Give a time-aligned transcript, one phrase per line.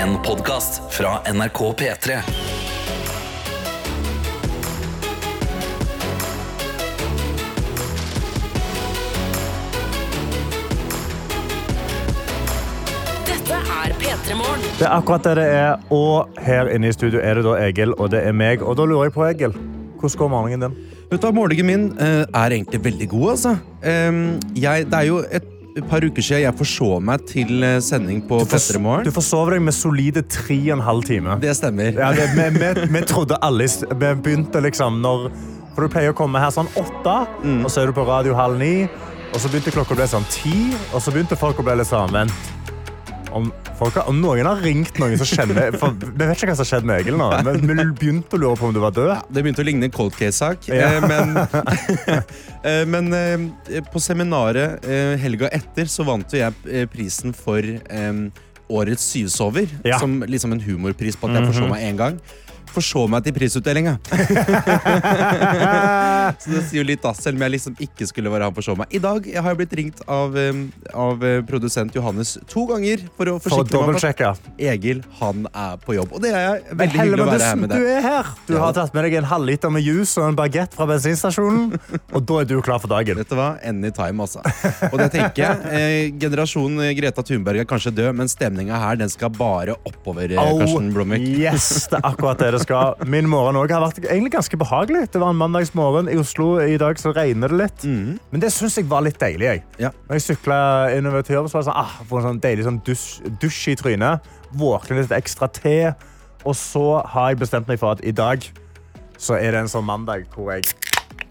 [0.00, 2.14] En podkast fra NRK P3.
[13.26, 14.64] Dette er P3 Morgen.
[14.78, 15.76] Det er akkurat det det er.
[15.90, 18.64] Og her inne i studio er det da Egil, og det er meg.
[18.64, 19.52] Og da lurer jeg på, Egil,
[20.00, 20.82] hvordan går morgenen din?
[21.10, 23.56] Vet du hva, Morgenen min eh, er egentlig veldig god, altså.
[23.84, 25.56] Em, jeg, det er jo et
[25.88, 29.74] par uker siden jeg forsov meg til eh, sending på P3 Du forsov deg med
[29.76, 31.36] solide tre og en halv time.
[31.42, 31.94] Det stemmer.
[31.94, 35.30] Ja, det, vi, vi, vi trodde alle Vi begynte liksom når
[35.76, 37.64] For du pleier å komme her sånn åtte, Mm.
[37.64, 38.88] og så er du på radio halv ni.
[39.30, 41.86] Og så begynte klokka å bli sånn ti, og så begynte folk å bli litt
[41.86, 42.34] sånn Vent.
[43.32, 46.56] Om, folk har, om noen har ringt noen som kjenner for, Vi vet ikke hva
[46.58, 48.94] som har skjedd med Egil nå, men vi begynte å lure på om du var
[48.96, 49.12] død.
[49.30, 50.66] Det begynte å ligne en cold case-sak.
[50.68, 50.90] Ja.
[50.98, 51.36] eh, Men,
[52.70, 57.62] eh, men eh, på seminaret eh, helga etter så vant jo jeg prisen for
[58.70, 59.66] Årets syvsover.
[59.82, 59.96] Ja.
[59.96, 60.00] Mhm.
[60.02, 62.20] Som liksom en humorpris på at jeg forså meg én gang.
[62.70, 63.96] Forså meg til prisutdelinga.
[66.40, 68.76] Så det sier jo litt da, selv om jeg liksom ikke skulle være han forså
[68.78, 68.90] meg.
[68.94, 70.60] I dag jeg har jeg blitt ringt av, eh,
[70.94, 73.98] av eh, produsent Johannes to ganger for å For forsikre meg om
[74.30, 76.14] at Egil han er på jobb.
[76.16, 77.88] Og det er jeg veldig hyggelig å være her med du deg.
[77.96, 78.30] er her.
[78.46, 78.60] Du Ja.
[78.66, 81.74] har tatt med deg en halvliter med juice og en bagett fra bensinstasjonen,
[82.14, 83.18] og da er du klar for dagen.
[83.20, 83.50] Vet du hva?
[83.66, 84.44] Anytime, altså.
[84.92, 85.56] Og det tenker jeg.
[85.70, 90.36] Eh, generasjon eh, Greta Thunberg er kanskje død, men stemninga her den skal bare oppover.
[90.38, 91.26] oh, Karsten Blomvik.
[91.40, 92.94] yes, det er akkurat det det skal.
[93.10, 95.06] Min morgen også har vært egentlig ganske behagelig.
[95.12, 96.52] Det var en mandagsmorgen i Oslo.
[96.62, 97.86] I dag så regner det litt.
[98.30, 99.46] Men det syns jeg var litt deilig.
[99.48, 99.64] Jeg.
[99.82, 99.90] Ja.
[100.08, 100.60] Når jeg sykla
[100.96, 103.08] innover til jobb, så var det sånn, ah, får en sånn deilig sånn dusj,
[103.42, 104.30] dusj i trynet.
[104.60, 105.78] Våkne litt ekstra te.
[106.44, 108.44] Og så har jeg bestemt meg for at i dag
[109.20, 110.70] så er det en sånn mandag hvor jeg,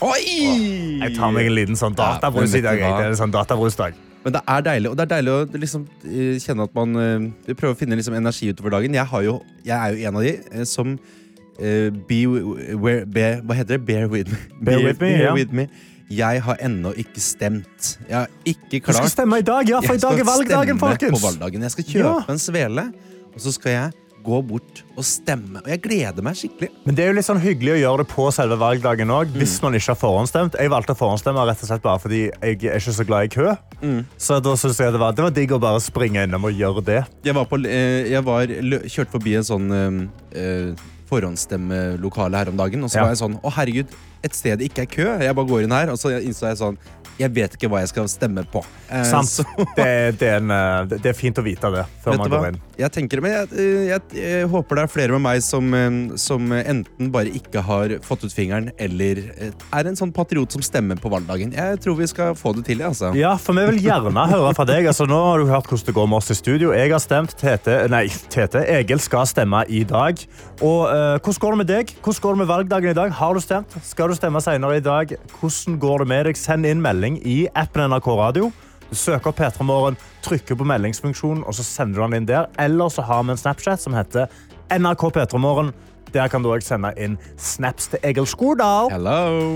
[0.05, 0.99] Oi!
[1.01, 2.77] jeg tar meg en liten sånn databrus i dag.
[2.77, 3.97] Det er en sånn databrusdag.
[4.23, 7.53] Men det er deilig, og det er deilig å liksom, eh, kjenne at man uh,
[7.53, 8.97] prøver å finne liksom, energi utover dagen.
[8.97, 13.29] Jeg, har jo, jeg er jo en av de eh, som uh, be, where, be,
[13.45, 13.85] Hva heter det?
[13.87, 14.41] Bear with me.
[14.59, 15.31] Bear with me, ja.
[15.37, 15.69] with me.
[16.09, 17.93] Jeg har ennå ikke stemt.
[18.09, 20.81] Jeg har ikke Du skal klart stemme i dag, ja, for i dag er valgdagen,
[20.81, 21.15] folkens.
[21.15, 21.63] På valgdagen.
[21.67, 22.33] Jeg skal kjøpe Ja.
[22.33, 22.85] en svele,
[23.29, 23.91] og så skal jeg
[24.23, 25.61] gå bort og stemme.
[25.63, 26.69] Og jeg gleder meg skikkelig.
[26.85, 29.57] Men det er jo litt sånn hyggelig å gjøre det på selve valgdagen òg, hvis
[29.59, 29.63] Mm.
[29.63, 30.55] man ikke har forhåndsstemt.
[30.59, 33.33] Jeg valgte å forhåndsstemme rett og slett bare fordi jeg er ikke så glad i
[33.35, 33.55] kø.
[33.81, 34.05] Mm.
[34.17, 36.83] Så da synes jeg det var, det var digg å bare springe innom og gjøre
[36.85, 37.05] det.
[37.23, 40.73] Jeg, var på, eh, jeg var, kjørte forbi en sånn eh, eh,
[41.09, 43.01] forhåndsstemmelokale her om dagen, og så Ja.
[43.03, 43.87] var jeg sånn Å, herregud,
[44.23, 45.19] et sted det ikke er kø.
[45.23, 46.77] Jeg bare går inn her, og så innså jeg sånn
[47.19, 48.61] Jeg vet ikke hva jeg skal stemme på.
[48.89, 49.41] Eh, Sant.
[49.79, 49.85] Det,
[50.19, 52.49] det, er en, eh, det er fint å vite det før Vet man går hva?
[52.53, 52.59] inn.
[52.79, 55.97] Jeg tenker, men jeg, jeg, jeg, jeg håper det er flere med meg som, eh,
[56.19, 60.63] som enten bare ikke har fått ut fingeren, eller eh, er en sånn patriot som
[60.65, 61.51] stemmer på valgdagen.
[61.55, 63.11] Jeg tror vi skal få det til, altså.
[63.19, 64.87] Ja, for vi vil gjerne høre fra deg.
[64.89, 66.71] Altså, nå har du hørt hvordan det går med oss i studio.
[66.75, 67.35] Jeg har stemt.
[67.39, 70.19] Tete, nei, Tete, Egil skal stemme i dag.
[70.59, 71.93] Og uh, hvordan går det med deg?
[72.03, 73.13] Hvordan går det med valgdagen i dag?
[73.19, 73.75] Har du stemt?
[73.87, 75.13] Skal du stemme senere i dag?
[75.39, 76.39] Hvordan går det med deg?
[76.39, 78.51] Send inn melding i appen NRK Radio.
[78.89, 82.49] Du søker opp P3 Morgen, trykker på meldingsfunksjonen, og så sender du den inn der.
[82.59, 84.27] Eller så har vi en Snapchat som heter
[84.73, 85.73] NRK P3 Morgen.
[86.13, 88.89] Der kan du også sende inn snaps til Egil Skordal.
[88.89, 89.53] Hello!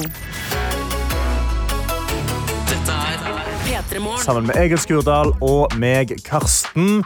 [2.69, 3.19] Dette er
[3.65, 4.21] P3 Morgen.
[4.21, 7.01] sammen med Egil Skurdal og meg, Karsten.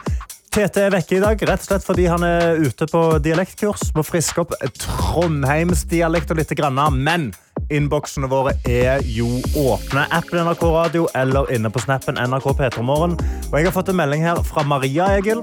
[0.52, 3.90] Tete er vekke i dag, rett og slett fordi han er ute på dialektkurs.
[3.96, 7.28] Må friske opp trondheimsdialekter litt, grann, men
[7.74, 10.06] innboksene våre er jo åpne.
[10.14, 13.18] Appen NRK Radio eller inne på snappen NRK P3morgen.
[13.50, 15.42] Og jeg har fått en melding her fra Maria, Egil.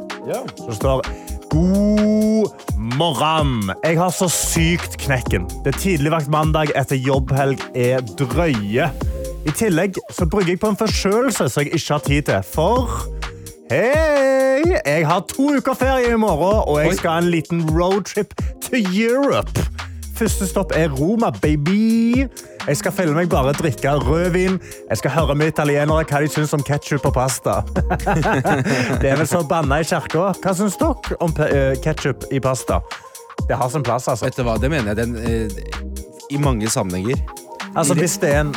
[0.58, 1.06] som står
[1.52, 2.52] God
[2.97, 3.72] morgen!
[3.84, 5.46] Jeg har så sykt knekken.
[5.64, 8.90] Det er tidligvakt mandag etter jobbhelg er drøye.
[9.46, 12.41] I tillegg så brygger jeg på en forkjølelse som jeg ikke har tid til.
[12.50, 12.97] For
[13.69, 18.34] hei, jeg har to uker ferie i morgen, og jeg skal ha en liten roadtrip
[18.66, 19.75] til Europe.
[20.16, 22.28] Første stopp er Roma, baby.
[22.68, 24.59] Jeg skal følge meg bare drikke rødvin.
[24.90, 27.58] Jeg skal høre med italienere hva de syns om ketsjup og pasta.
[29.02, 30.31] det er vel så banna i kirka.
[30.40, 31.35] Hva syns dere om
[31.84, 32.79] ketsjup i pasta?
[33.50, 34.29] Det har sin plass, altså.
[34.29, 37.20] Vet du hva, det mener jeg den, eh, i mange sammenhenger.
[37.76, 38.56] Altså, hvis det er en,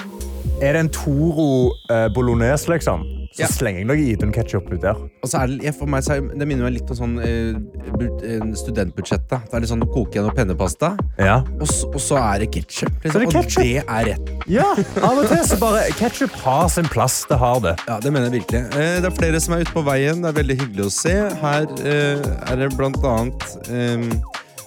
[0.63, 3.03] er det en Toro eh, bolognese, liksom,
[3.39, 3.51] så Ja.
[3.55, 4.95] slenger jeg noe Idun-ketsjup ut der.
[5.23, 7.55] Og så er det, for meg så er, det minner meg litt om sånn eh,
[7.95, 9.29] bu- studentbudsjett.
[9.31, 11.39] Det er litt sånn Koke igjen noe pennepasta, Ja.
[11.61, 12.91] og, så- og så er det ketsjup.
[13.05, 14.33] Er og det er rett.
[14.49, 14.69] ja,
[15.03, 17.25] av og til så bare Ketsjup har sin plass.
[17.29, 17.77] Det har det.
[17.89, 18.65] Ja, Det mener jeg virkelig.
[18.75, 20.23] Eh, det er flere som er ute på veien.
[20.23, 21.15] Det er veldig hyggelig å se.
[21.41, 24.21] Her eh, er det blant annet eh,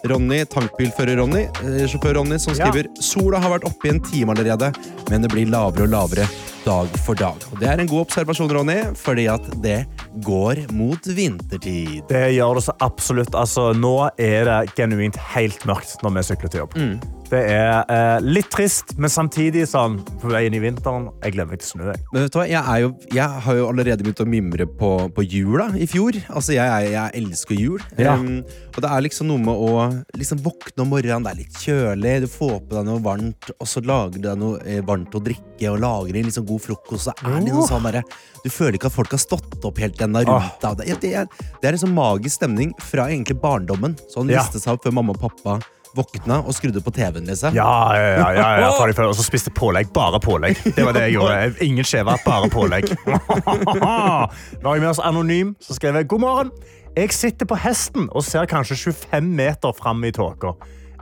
[0.09, 2.65] Ronny, tankbilfører Ronny, eh, sjåfør Ronny, som Ja.
[2.65, 4.73] skriver Sola har vært oppe i en time allerede,
[5.09, 6.27] men det blir lavere og lavere
[6.65, 7.35] dag for dag.
[7.51, 9.85] Og Det er en god observasjon, Ronny, fordi at det
[10.21, 12.07] går mot vintertid.
[12.07, 13.31] Det gjør det så absolutt.
[13.33, 16.73] Altså, nå er det genuint helt mørkt når vi sykler til jobb.
[16.75, 16.99] Mm.
[17.31, 21.05] Det er eh, litt trist, men samtidig sånn på vei inn i vinteren.
[21.23, 21.93] Jeg gleder meg til snø.
[22.11, 24.89] Men vet du hva, jeg, er jo, jeg har jo allerede begynt å mimre på,
[25.15, 26.19] på jula i fjor.
[26.27, 27.85] Altså, jeg, jeg, jeg elsker jul.
[27.95, 28.17] Ja.
[28.19, 28.41] Um,
[28.73, 29.87] og det er liksom noe med å
[30.19, 33.71] liksom våkne om morgenen, det er litt kjølig, du får på deg noe varmt, og
[33.71, 37.07] så lager du deg noe eh, varmt å drikke, og lager en liksom god frokost.
[37.07, 38.05] Så er det liksom sånn derre-
[38.43, 40.81] Du føler ikke at folk har stått opp helt ennå rundt deg.
[40.81, 43.95] Det, det, er, en sånn magisk stemning fra egentlig barndommen.
[44.11, 44.43] Sånn Ja.
[44.51, 45.61] seg opp før mamma og pappa
[45.97, 47.25] våkna og skrudde på TV-en.
[47.27, 47.55] liksom.
[47.55, 49.91] Ja, ja, ja, ja, Og så spiste pålegg.
[49.93, 50.59] Bare pålegg.
[50.75, 51.53] Det var det jeg gjorde.
[51.67, 52.91] Ingen skjeva, bare pålegg.
[53.05, 56.53] Nå har jeg med oss Anonym, som skriver God morgen.
[56.95, 60.55] Jeg sitter på hesten og ser kanskje 25 meter fram i tåka.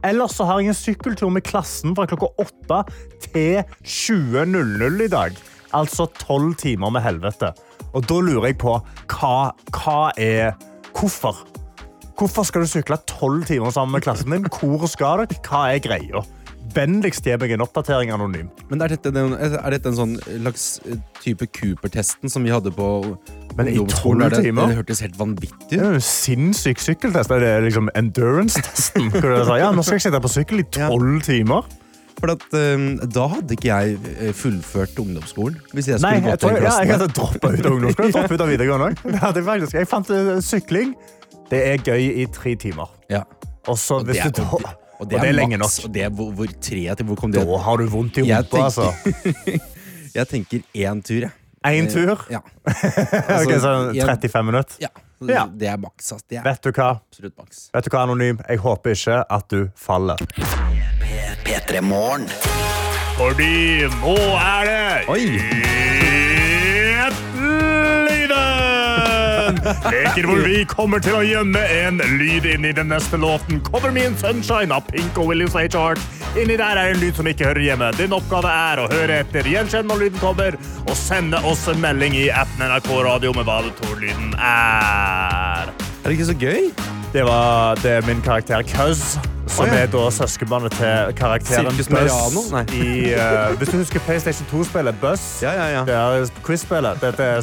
[0.06, 2.84] Ellers så har jeg en sykkeltur med klassen fra klokka 8
[3.26, 5.40] til 20.00 i dag.
[5.76, 7.52] Altså 12 timer med helvete.
[7.94, 8.78] Og da lurer jeg på
[9.10, 9.36] hva,
[9.74, 10.54] hva er
[11.00, 11.38] Hvorfor?
[12.20, 14.44] Hvorfor skal du sykle 12 timer sammen med klassen din?
[14.52, 15.38] Hvor skal dere?
[15.46, 16.24] Hva er greia?
[16.76, 18.50] Vennligst gi meg en oppdatering anonym.
[18.70, 22.90] Men er dette, er dette en sånn slags eh, type Cooper-testen som vi hadde på
[23.56, 24.28] Men i ungdomsskolen?
[24.28, 24.68] 12 det- timer?
[24.68, 25.86] Det hørtes helt vanvittig Det ut.
[25.88, 27.32] er jo sinnssyk sykkeltest.
[27.32, 29.10] Det er liksom endurance-testen.
[29.64, 31.64] Ja, nå skal jeg sitte på sykkel i 12 timer.
[32.20, 35.56] For at, um, da hadde ikke jeg eh, fullført ungdomsskolen.
[35.72, 38.12] Hvis jeg Nei, skulle jeg, tror, den ja, jeg hadde droppa ut av ungdomsskolen.
[38.12, 39.78] Droppet ut av videregående jeg faktisk.
[39.80, 40.92] Jeg fant uh, sykling.
[41.50, 42.90] Det er gøy i tre timer.
[43.10, 43.24] ja.
[43.68, 44.70] Og så Og det er, du da og det,
[45.00, 45.70] og det er lenge nok.
[45.86, 47.44] Og det er hvor, hvor tre til hvor kom det?
[47.46, 48.94] Da har du vondt i rumpa, altså.
[50.16, 51.32] Jeg tenker én tur, jeg.
[51.68, 52.26] Én tur.
[52.32, 52.40] Ja.
[52.66, 54.76] Ok, så 35 minutter.
[54.82, 54.88] ja.
[55.28, 55.46] Ja.
[55.60, 56.14] Det er maks.
[56.30, 56.94] Det er Vet du hva?
[56.96, 57.66] absolutt maks.
[57.76, 58.40] Vet du hva, Anonym?
[58.48, 60.16] Jeg håper ikke at du faller.
[61.44, 62.30] P3 Morgen.
[63.20, 65.99] Fordi nå er det Oi.
[69.90, 73.62] Leken hvor vi kommer til å gjemme en lyd inn i den neste låten.
[73.66, 75.68] Cover Me in Sunshine av Pink og Williams H.
[75.78, 76.02] Hart.
[76.38, 77.92] Inni der er en lyd som ikke hører hjemme.
[77.98, 82.18] Din oppgave er å høre etter, gjenkjenne når lyden kommer, og sende oss en melding
[82.20, 85.89] i appen NRK Radio med hva du tror lyden er.
[86.00, 86.70] Er det ikke så gøy?
[87.14, 89.18] Det var det er min karakter Cuz,
[89.50, 89.82] som ja.
[89.82, 92.54] er da søskenbarnet til karakteren Buzz.
[92.72, 95.84] I, uh, hvis du husker PlayStation 2-spillet Buzz, Ja, ja, ja.
[95.86, 97.02] det er quiz-spillet.
[97.02, 97.42] Dette er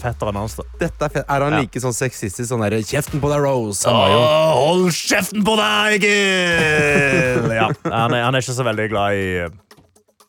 [0.00, 0.56] fetteren hans.
[0.80, 1.24] Dette er.
[1.28, 2.48] Er han like sånn sexistisk?
[2.48, 3.84] Sånn derre Kjeften på deg, Rose!
[3.90, 4.24] Han jo
[4.62, 7.52] hold kjeften på deg, Egil!
[7.58, 9.28] Ja, han, er, han er ikke så veldig glad i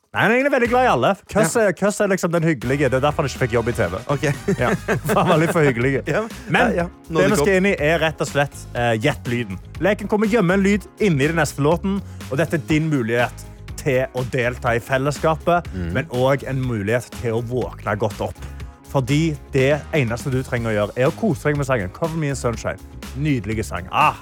[0.09, 1.09] Nei, Han er veldig glad i alle.
[1.29, 2.87] Køss er, er liksom den hyggelige.
[2.89, 3.97] Det er derfor han ikke fikk jobb i TV.
[4.09, 4.23] Ok.
[4.57, 4.71] Ja,
[5.05, 5.91] for han var litt for hyggelig.
[6.09, 6.85] Ja, Men ja, ja.
[7.09, 9.59] Det det vi skal inn i, er rett og slett uh, gjett lyden.
[9.85, 11.99] Leken kommer gjemme en lyd inni den neste låten,
[12.31, 13.43] og dette er din mulighet
[13.79, 15.91] til å delta i fellesskapet, Mm.
[15.95, 18.39] men òg en mulighet til å våkne godt opp.
[18.89, 21.93] Fordi det eneste du trenger å gjøre, er å kose deg med sangen.
[21.93, 22.81] Cover me in sunshine.
[23.15, 23.85] Nydelige sang.
[23.93, 24.17] Ah,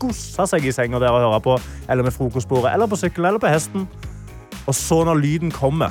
[0.00, 1.58] Gosse seg i senga der og høre på,
[1.90, 3.84] eller med frokostbordet, eller på sykkelen, eller på hesten.
[4.70, 5.90] Og så når lyden kommer,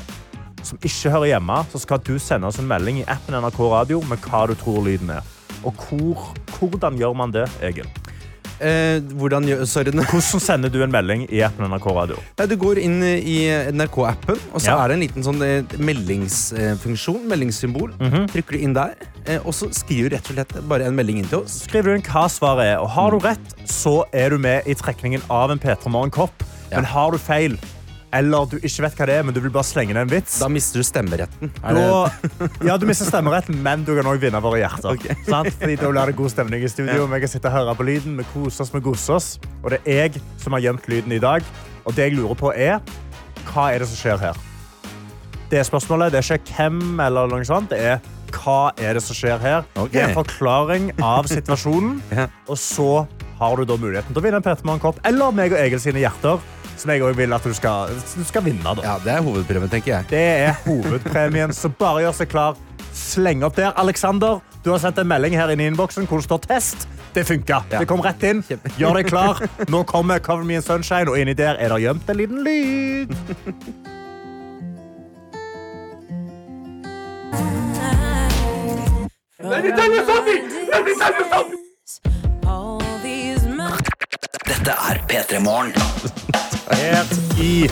[0.63, 3.99] som ikke hører hjemme, så skal du sende oss en melding i appen NRK Radio
[4.07, 5.25] med hva du tror lyden er.
[5.67, 7.87] Og hvor, hvordan gjør man det, Egil?
[8.59, 9.91] Eh, hvordan Sorry.
[9.95, 12.17] Hvordan sender du en melding i appen NRK Radio?
[12.39, 13.37] Nei, Du går inn i
[13.71, 14.77] NRK-appen, og så Ja.
[14.83, 17.23] er det en liten sånn eh, meldingsfunksjon.
[17.31, 17.93] Meldingssymbol.
[17.99, 18.27] Mhm.
[18.33, 21.19] Trykker du inn der, eh, og så skriver du rett og slett bare en melding
[21.19, 21.63] inn til oss.
[21.67, 24.75] Skriver du inn hva svaret er, og har du rett, så er du med i
[24.75, 26.43] trekningen av en P3 Morgen-kopp.
[26.71, 27.57] Men har du feil,
[28.15, 30.39] eller du ikke vet hva det er, men du vil bare slenge ned en vits,
[30.41, 31.51] Da mister du stemmeretten.
[31.61, 34.95] Er det, Da, ja, du mister stemmeretten, men du kan òg vinne våre hjerter.
[34.95, 35.05] Ok.
[35.29, 35.51] Sant?
[35.61, 37.05] Fordi Da blir det god stemning i studio.
[37.11, 38.17] Vi kan sitte og høre på lyden.
[38.17, 39.29] Vi koser oss med oss.
[39.63, 41.45] Og det er jeg som har gjemt lyden i dag.
[41.85, 42.79] Og det jeg lurer på, er
[43.49, 44.37] hva er det som skjer her?
[45.49, 46.11] Det er spørsmålet.
[46.13, 47.71] Det er ikke hvem eller noe sånt.
[47.73, 48.01] Det er
[48.33, 49.65] hva er det som skjer her?
[49.75, 49.93] Ok.
[49.93, 51.97] Det er en forklaring av situasjonen.
[52.13, 52.27] Ja.
[52.49, 53.05] Og så
[53.39, 56.01] har du da muligheten til å vinne en Peter Morgen-kopp eller meg og Egil sine
[56.03, 56.41] hjerter.
[56.79, 58.63] Som jeg også vil at du skal, du skal vinne.
[58.63, 58.83] da.
[58.83, 60.05] ja, det er hovedpremien, tenker jeg.
[60.09, 62.55] Det er hovedpremien, så bare gjør seg klar.
[62.95, 63.73] Sleng opp der.
[63.79, 66.87] Alexander, du har sendt en melding her inne i innboksen hvor det står test.
[67.15, 67.61] Det funka.
[67.71, 67.79] Ja.
[67.81, 68.43] Det kom rett inn.
[68.77, 69.43] Gjør deg klar.
[69.73, 73.15] Nå kommer Cover Me in Sunshine, og inni der er det gjemt en liten lyd.
[84.47, 86.58] Dette er P3 Morgen.
[86.71, 87.05] Her
[87.41, 87.69] i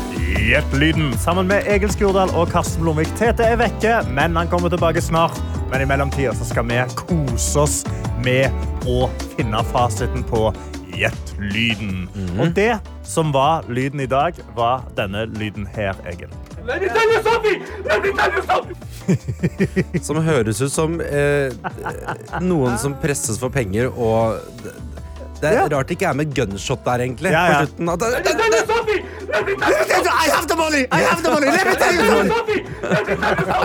[0.48, 1.18] Gjett-lyden.
[1.18, 3.10] Sammen med Egil Skurdal og Karsten Blomvik.
[3.20, 5.38] Tete er vekke, men han kommer tilbake snart.
[5.72, 7.78] Men i mellomtida så skal vi kose oss
[8.24, 8.52] med
[8.88, 10.50] å finne fasiten på
[10.98, 12.08] Gjett lyden.
[12.16, 12.40] Mhm.
[12.42, 16.32] Og det som var lyden i dag, var denne lyden her, Egil.
[20.04, 21.54] Som høres ut som eh,
[22.44, 24.74] noen som presses for penger, og det,
[25.40, 25.68] det er Ja.
[25.78, 27.32] rart det ikke er med gunshot der, egentlig.
[27.32, 27.66] Ja, ja.
[29.38, 30.88] I have the money!
[30.92, 31.48] I have the money!
[31.48, 32.68] Let me tell you something!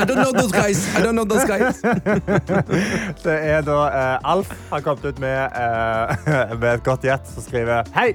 [0.00, 0.96] I don't know those guys.
[0.96, 1.80] I don't know those guys.
[3.24, 7.44] Det er da uh, Alf har kommet ut med, uh, med et godt gjett som
[7.44, 8.12] skriver Hei!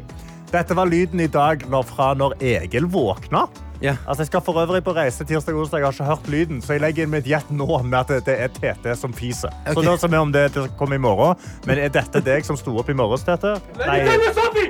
[0.52, 3.48] Dette var lyden i dag når, fra når Egil våkna.
[3.82, 3.98] Ja.
[4.08, 5.82] Altså, jeg skal for øvrig på reise tirsdag og onsdag.
[5.82, 8.38] Jeg har ikke hørt lyden, så jeg legger inn mitt gjett nå med at det,
[8.46, 9.52] er Tete som fiser.
[9.66, 9.76] Okay.
[9.76, 11.36] Så da som er om det, det kommer i morgen.
[11.68, 13.58] Men er dette deg som sto opp i morges, Tete?
[13.84, 14.02] Nei,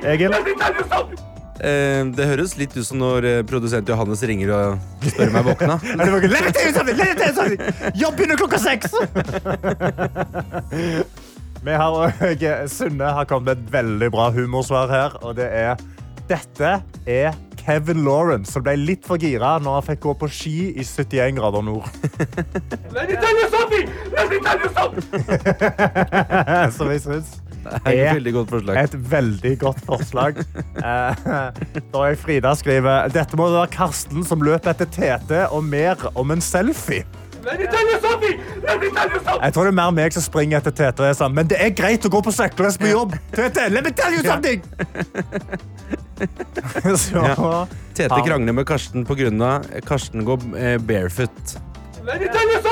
[0.02, 0.34] Egil?
[1.58, 5.46] Eh, det høres litt ut som når eh, produsent Johannes ringer og spør om jeg
[5.48, 5.78] våkna.
[5.98, 6.96] Let me tell you something!
[6.98, 7.60] Let me tell you something!
[7.98, 8.94] Jobb begynner klokka seks!
[11.58, 15.74] Vi har òg Sunne har kommet med et veldig bra humorsvar her, og det er
[16.28, 16.70] Dette
[17.08, 17.34] er
[17.68, 21.36] Kevin Lawrence, som ble litt for gira når han fikk gå på ski i 71
[21.36, 21.84] grader nord.
[26.76, 27.47] Som jeg syns Det
[27.86, 28.76] er et veldig godt forslag.
[28.84, 30.42] et veldig godt forslag.
[30.78, 31.14] Eh,
[31.92, 36.30] Da er Frida skriver Dette må være Karsten som løper etter Tete og mer om
[36.30, 37.04] en selfie.
[37.48, 37.68] Jeg
[39.54, 41.10] tror det er mer meg som springer etter Tete.
[41.24, 43.16] og Men det er greit å gå på søkkeløs på jobb.
[43.34, 44.62] Tete, let me tell you something!
[46.98, 47.66] Så, Ja.
[47.94, 49.50] Tete krangler med Karsten pga.
[49.86, 50.38] Karsten går
[50.86, 51.56] barefoot.
[52.04, 52.67] Let me tell barefoot.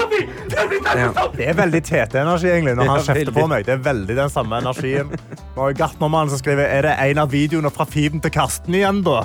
[0.96, 1.10] Ja.
[1.36, 3.66] Det er veldig Tete-energi egentlig når han kjefter på meg.
[3.66, 5.10] Det er veldig den samme energien.
[5.56, 9.24] Og Gartnermannen som skriver Er det en av videoene fra feeden til Karsten igjen, da?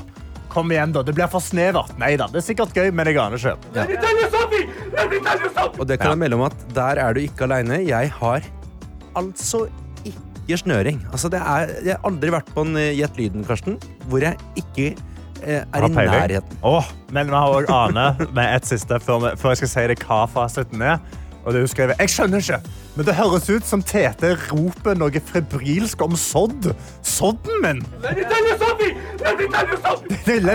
[0.51, 1.03] Kom igjen, da.
[1.07, 1.93] Det blir for snevert.
[2.01, 3.55] Nei da, det er sikkert gøy, men jeg aner ikke.
[5.79, 7.79] Og det kan jeg melde om at der er du ikke aleine.
[7.88, 8.43] Jeg har
[9.15, 9.65] altså
[10.03, 11.00] ikke snøring.
[11.13, 13.77] Altså, det er, jeg har aldri vært på en eh, Gjett lyden, Karsten,
[14.11, 16.59] hvor jeg ikke eh, er i nærheten.
[16.67, 19.88] Åh, men vi har også Ane med et siste før, vi, før jeg skal si
[19.93, 21.00] det hva fasiten er.
[21.41, 22.60] Og det hun skrev, Jeg skjønner ikke,
[22.95, 26.67] men det høres ut som Tete roper noe febrilsk om sodd.
[27.01, 27.79] Sodden min!
[28.01, 28.17] Let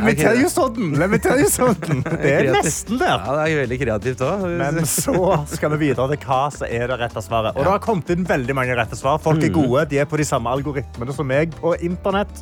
[0.05, 0.93] me tell you sodden!
[0.99, 2.03] Let me tell you sodden!
[2.23, 3.19] Det er nesten der.
[3.19, 4.47] Ja, det er veldig kreativt også.
[4.61, 5.15] Men så
[5.51, 7.57] skal vi videre til hva som er det rette svaret.
[7.57, 9.19] Og det har kommet inn veldig mange rette svar.
[9.23, 12.35] Folk er gode, de er på de samme algoritmene som meg på internett.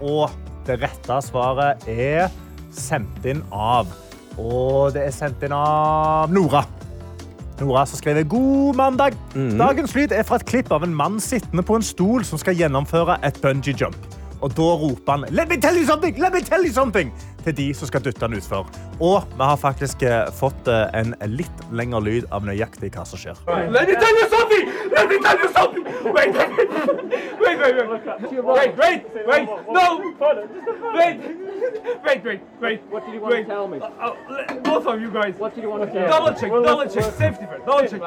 [0.00, 0.30] Og
[0.68, 2.28] det rette svaret er
[2.74, 3.86] sendt inn av
[4.38, 6.62] Og det er sendt inn av Nora.
[7.60, 9.16] Nora som skriver god mandag.
[9.34, 12.56] Dagens lyd er fra et klipp av en mann sittende på en stol som skal
[12.58, 13.96] gjennomføre et bungee jump.
[14.40, 16.18] Og da roper han Let me tell you something!
[16.18, 17.10] Let me tell you something!
[17.44, 18.68] Til de som skal dytte han utfor.
[18.98, 23.20] Og vi har faktisk eh, fått eh, en litt lengre lyd av nøyaktig hva som
[23.20, 23.38] skjer.
[23.46, 24.72] Let me tell you something!
[24.94, 25.84] Let me tell you something!
[26.08, 26.50] Wait, wait,
[27.40, 27.98] wait, wait, wait,
[28.44, 29.86] wait, wait, wait, no!
[30.94, 31.20] Wait,
[32.04, 32.80] wait, wait, wait.
[32.90, 33.78] What did you want to tell me?
[34.64, 35.34] both of you guys.
[35.38, 38.02] What did you want to tell Double check, double check, safety first, double check.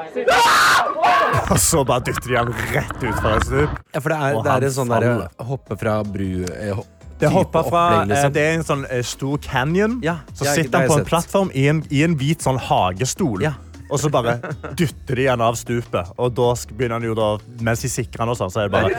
[1.52, 3.78] Og så bare dytter de han rett utfor et stup.
[3.94, 5.14] Ja, for det er, det er en sånn derre
[5.52, 6.82] hoppe fra bru eh,
[7.22, 8.30] Det type hopper fra, liksom.
[8.30, 10.00] eh, det er en sånn eh, stor canyon.
[10.06, 13.46] Ja, så sitter han på en plattform i en, i en hvit sånn hagestol.
[13.46, 13.56] Ja.
[13.92, 14.38] Og så bare
[14.80, 16.14] dytter de han av stupet.
[16.18, 18.78] Og da begynner han jo da, mens de sikrer han og sånn, så er det
[18.80, 18.92] bare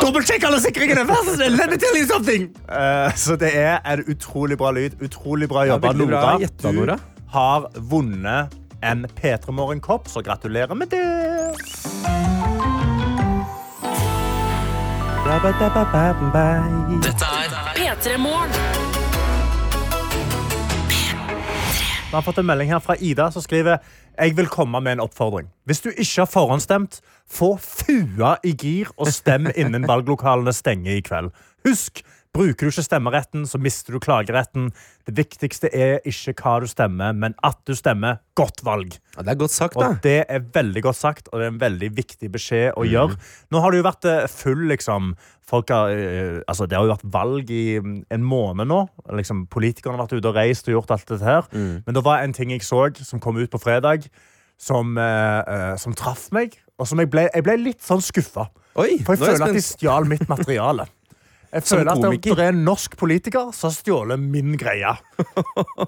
[0.00, 1.04] dobbeltsjekk alle sikringene!
[1.08, 1.56] Vær så snill!
[1.58, 2.48] Let me tell you something!
[2.66, 4.98] Uh, så det er en utrolig bra lyd.
[5.04, 6.36] Utrolig bra jobba, Nora.
[6.60, 6.96] Du
[7.34, 11.89] har vunnet en P3 Morgen-kopp, så gratulerer med det.
[15.30, 18.50] Dette er P3 Morgen.
[22.10, 23.78] Vi har fått en melding her fra Ida som skriver
[24.18, 25.46] Jeg vil komme med en oppfordring.
[25.70, 26.98] Hvis du ikke har forhåndsstemt,
[27.30, 31.30] få fua i gir og stem innen valglokalene stenger i kveld.
[31.62, 32.02] Husk,
[32.36, 34.70] bruker du ikke stemmeretten, så mister du klageretten.
[35.08, 38.20] Det viktigste er ikke hva du stemmer, men at du stemmer.
[38.38, 38.94] Godt valg.
[39.16, 39.90] Ja, det er godt sagt, da.
[39.90, 43.18] Og det er veldig godt sagt, og det er en veldig viktig beskjed å gjøre.
[43.50, 45.12] Nå har det jo vært eh, full, liksom
[45.50, 48.80] folk har, eh, altså Det har jo vært valg i mm, en måned nå.
[49.18, 51.50] Liksom, politikerne har vært ute og reist og gjort alt dette her.
[51.52, 54.06] Men det var en ting jeg så som kom ut på fredag,
[54.60, 56.56] som, eh, eh, som traff meg.
[56.78, 58.48] Og som jeg ble, jeg ble litt sånn skuffa.
[58.72, 60.86] For jeg nå er jeg føler at de stjal mitt materiale.
[61.50, 64.92] Jeg føler at det, er en norsk politiker som har stjålet min greie.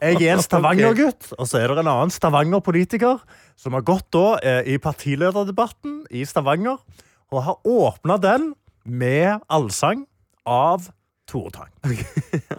[0.02, 3.22] Jeg er en Stavanger-gutt, og så er det en annen Stavanger-politiker
[3.58, 6.82] som har gått da eh, i partilederdebatten i Stavanger
[7.32, 8.50] og har åpna den
[8.82, 10.02] med allsang
[10.48, 10.90] av
[11.30, 11.70] Tore Tang.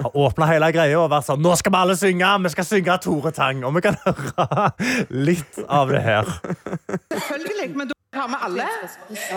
[0.01, 2.29] Har åpna hele greia og vært sånn Nå skal vi alle synge!
[2.45, 3.59] Vi skal synge Tore Tang.
[3.67, 4.71] Og vi kan høre
[5.11, 6.29] litt av det her.
[7.11, 8.67] Selvfølgelig, men da har vi alle.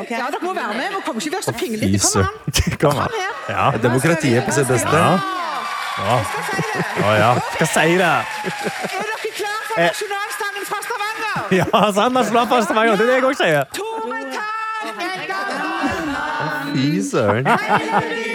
[0.06, 0.95] Ja, dere må være med.
[0.95, 1.99] Vi kommer ikke være så pinglete.
[2.06, 2.78] Kom an.
[2.80, 3.16] Kom an.
[3.16, 3.35] Her.
[3.50, 3.66] Ja.
[3.83, 4.95] Demokratiet på sitt beste.
[4.95, 5.18] Ja.
[5.97, 6.16] Ja.
[6.21, 6.85] Jeg skal si det.
[7.02, 7.30] Å ja.
[7.56, 8.12] Skal si det.
[8.12, 9.90] Er dere klare for Eh.
[9.90, 11.37] nasjonalsangen fra Stavanger?
[11.59, 12.14] Ja, sant.
[12.16, 12.97] Nasjonalfest Stavanger.
[12.97, 13.64] Det er det jeg òg sier.
[13.76, 16.73] Tore Tang, en gang.
[16.76, 18.35] Fy søren.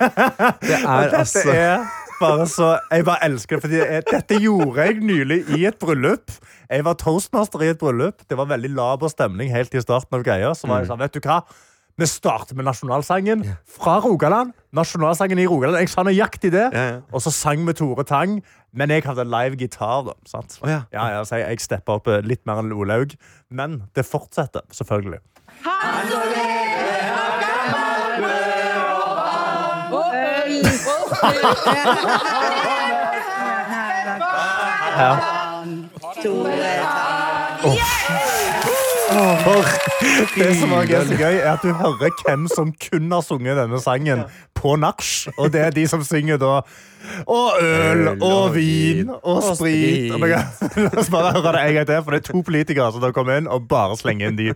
[0.00, 1.86] Det er Dette altså er
[2.20, 3.62] bare så Jeg bare elsker det.
[3.66, 6.32] Fordi jeg, dette gjorde jeg nylig i et bryllup.
[6.70, 8.24] Jeg var toastmaster i et bryllup.
[8.28, 10.54] Det var veldig laber stemning helt i starten av greia.
[10.56, 11.42] Så var jeg sånn, vet du hva?
[11.96, 14.50] Vi starter med nasjonalsangen fra Rogaland.
[14.76, 15.80] Nasjonalsangen i Rogaland.
[15.80, 16.66] Jeg sa nøyaktig det.
[16.74, 16.98] Ja, ja.
[17.08, 18.42] Og så sang vi Tore Tang.
[18.76, 20.04] Men jeg hadde live gitar.
[20.10, 20.58] da, sant?
[20.60, 20.82] Å, ja.
[21.24, 23.16] Så jeg, jeg steppa opp eh, litt mer enn Olaug.
[23.48, 25.24] Men det fortsetter, selvfølgelig.
[34.96, 35.12] Ja.
[39.44, 39.62] For
[40.36, 43.56] det som også er så gøy, er at du hører hvem som kun har sunget
[43.58, 45.28] denne sangen på nach.
[45.38, 46.60] Og det er de som synger da
[47.26, 50.12] Og øl og vin og sprit.
[50.12, 50.42] Og La
[50.98, 53.48] oss bare høre det en gang til, for det er to politikere som kommer inn
[53.48, 54.52] og bare slenger inn de.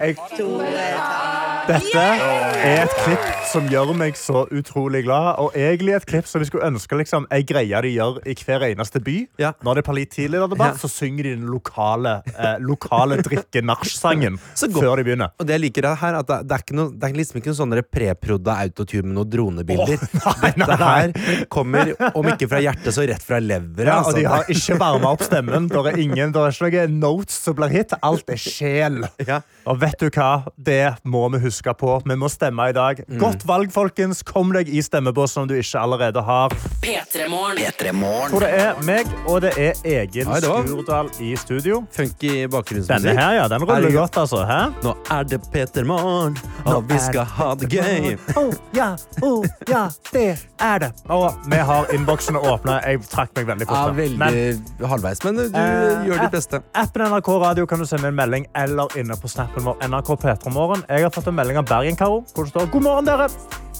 [0.00, 0.16] Jeg,
[1.68, 6.42] dette er et klipp som gjør meg så utrolig glad, og egentlig et klipp som
[6.42, 9.16] vi skulle ønske liksom, ei greie de gjør i hver eneste by.
[9.40, 9.52] Ja.
[9.62, 10.80] Når det er partilederdebatt, Ja.
[10.80, 15.30] så synger de den lokale, eh, lokale drikke-nachsangen Så før de begynner.
[15.38, 17.52] Og det jeg liker her, at det, det, er ikke noe, det er liksom ikke
[17.52, 20.02] noen sånne preprodda autotune med noen dronebilder.
[20.42, 23.86] nei, nei, Dette her kommer, om ikke fra hjertet, så rett fra levra.
[23.86, 24.18] Ja, og altså.
[24.18, 25.70] de har ikke varma opp stemmen.
[25.70, 27.94] Det er, ingen, det er ikke noen notes som blir hit.
[28.02, 29.02] Alt er sjel.
[29.26, 29.42] Ja.
[29.68, 30.32] Og vet du hva?
[30.56, 32.02] Det må vi huske på.
[32.06, 33.02] Vi må stemme i dag.
[33.08, 33.18] Mm.
[33.20, 34.22] Godt valg, folkens.
[34.22, 36.48] Kom deg i stemmebåsen om du ikke allerede har.
[36.82, 37.58] P3morgen.
[37.58, 37.92] P3
[38.30, 41.84] Hvor det er meg, og det er Egil var- Skurdal i studio.
[41.92, 42.46] Funky
[42.88, 43.48] Denne her, ja.
[43.48, 43.98] Den ruller Herregud.
[43.98, 44.44] godt, altså.
[44.46, 44.72] Hæ?
[44.82, 48.16] Nå er det Peter Morgen, og vi skal ha det gøy.
[48.36, 50.92] Oh, ja, oh, ja, det er det.
[51.10, 52.80] Og vi har innboksene åpna.
[52.86, 53.76] Jeg trakk meg veldig fort.
[53.76, 56.62] Ja, veldig Men halvveis, men du Eh, gjør ditt beste.
[56.74, 60.82] Appen NRK Radio kan du sende en melding eller inne på snappen vår NRK P3morgen.
[60.88, 63.26] Jeg har fått en melding av Bergen-Karo hvor det står God morgen, dere.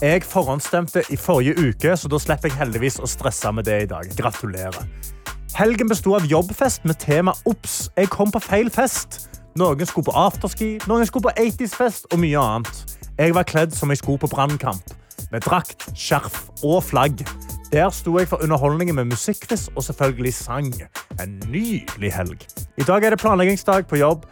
[0.03, 3.87] Jeg forhåndsstemte i forrige uke, så da slipper jeg heldigvis å stresse med det i
[3.87, 4.09] dag.
[4.17, 4.83] Gratulerer.
[5.55, 7.87] Helgen besto av jobbfest med tema Ops.
[7.95, 9.29] Jeg kom på feil fest.
[9.55, 12.97] Noen skulle på afterski, noen skulle på 80s-fest og mye annet.
[13.15, 14.91] Jeg var kledd som jeg skulle på brannkamp.
[15.31, 17.23] Med drakt, skjerf og flagg.
[17.73, 20.73] Der sto jeg for underholdningen med musikkquiz og selvfølgelig sang.
[21.21, 22.43] En nydelig helg.
[22.77, 24.27] I dag er det planleggingsdag på jobb.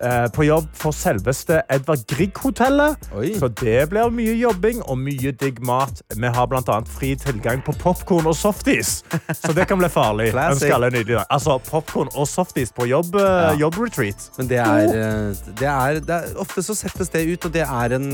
[0.00, 3.06] Eh, på jobb for selveste Edvard Grieg-hotellet.
[3.40, 6.02] Så det blir mye jobbing og mye digg mat.
[6.12, 8.98] Vi har annet fri tilgang på popcorn og softis.
[9.32, 10.32] Så det kan bli farlig.
[11.36, 13.54] Altså, popcorn og softis på jobb, eh, Ja.
[13.66, 14.30] jobbretreat.
[14.38, 17.62] Men det er, eh, det er, det er Ofte så settes det ut, og det
[17.64, 18.06] er en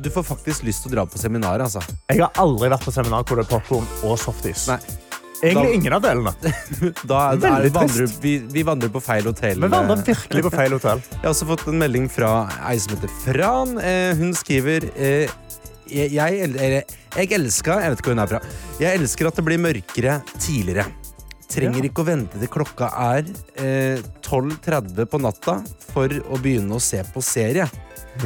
[0.00, 1.82] Du får faktisk lyst til å dra på seminar, altså.
[2.08, 4.66] Jeg har aldri vært på seminar hvor det er popcorn og softis.
[4.68, 4.78] Nei.
[5.42, 6.32] Egentlig ingen av delene.
[7.10, 8.20] Da er, Veldig vandrer, trist.
[8.24, 9.60] vi, vi vandrer på feil hotell.
[9.62, 10.08] Vi vandrer eh.
[10.10, 11.02] virkelig på feil hotell.
[11.14, 12.32] Jeg har også fått en melding fra
[12.68, 13.76] ei som heter Fran.
[13.80, 15.32] Eh, hun skriver eh,
[15.90, 18.40] jeg, jeg, el- eller, jeg elsker Jeg vet ikke hvor hun er fra.
[18.78, 20.86] Jeg elsker at det blir mørkere tidligere.
[21.50, 23.24] Trenger ikke å vente til klokka er
[23.58, 25.56] eh, 12.30 på natta
[25.90, 27.66] for å begynne å se på serie.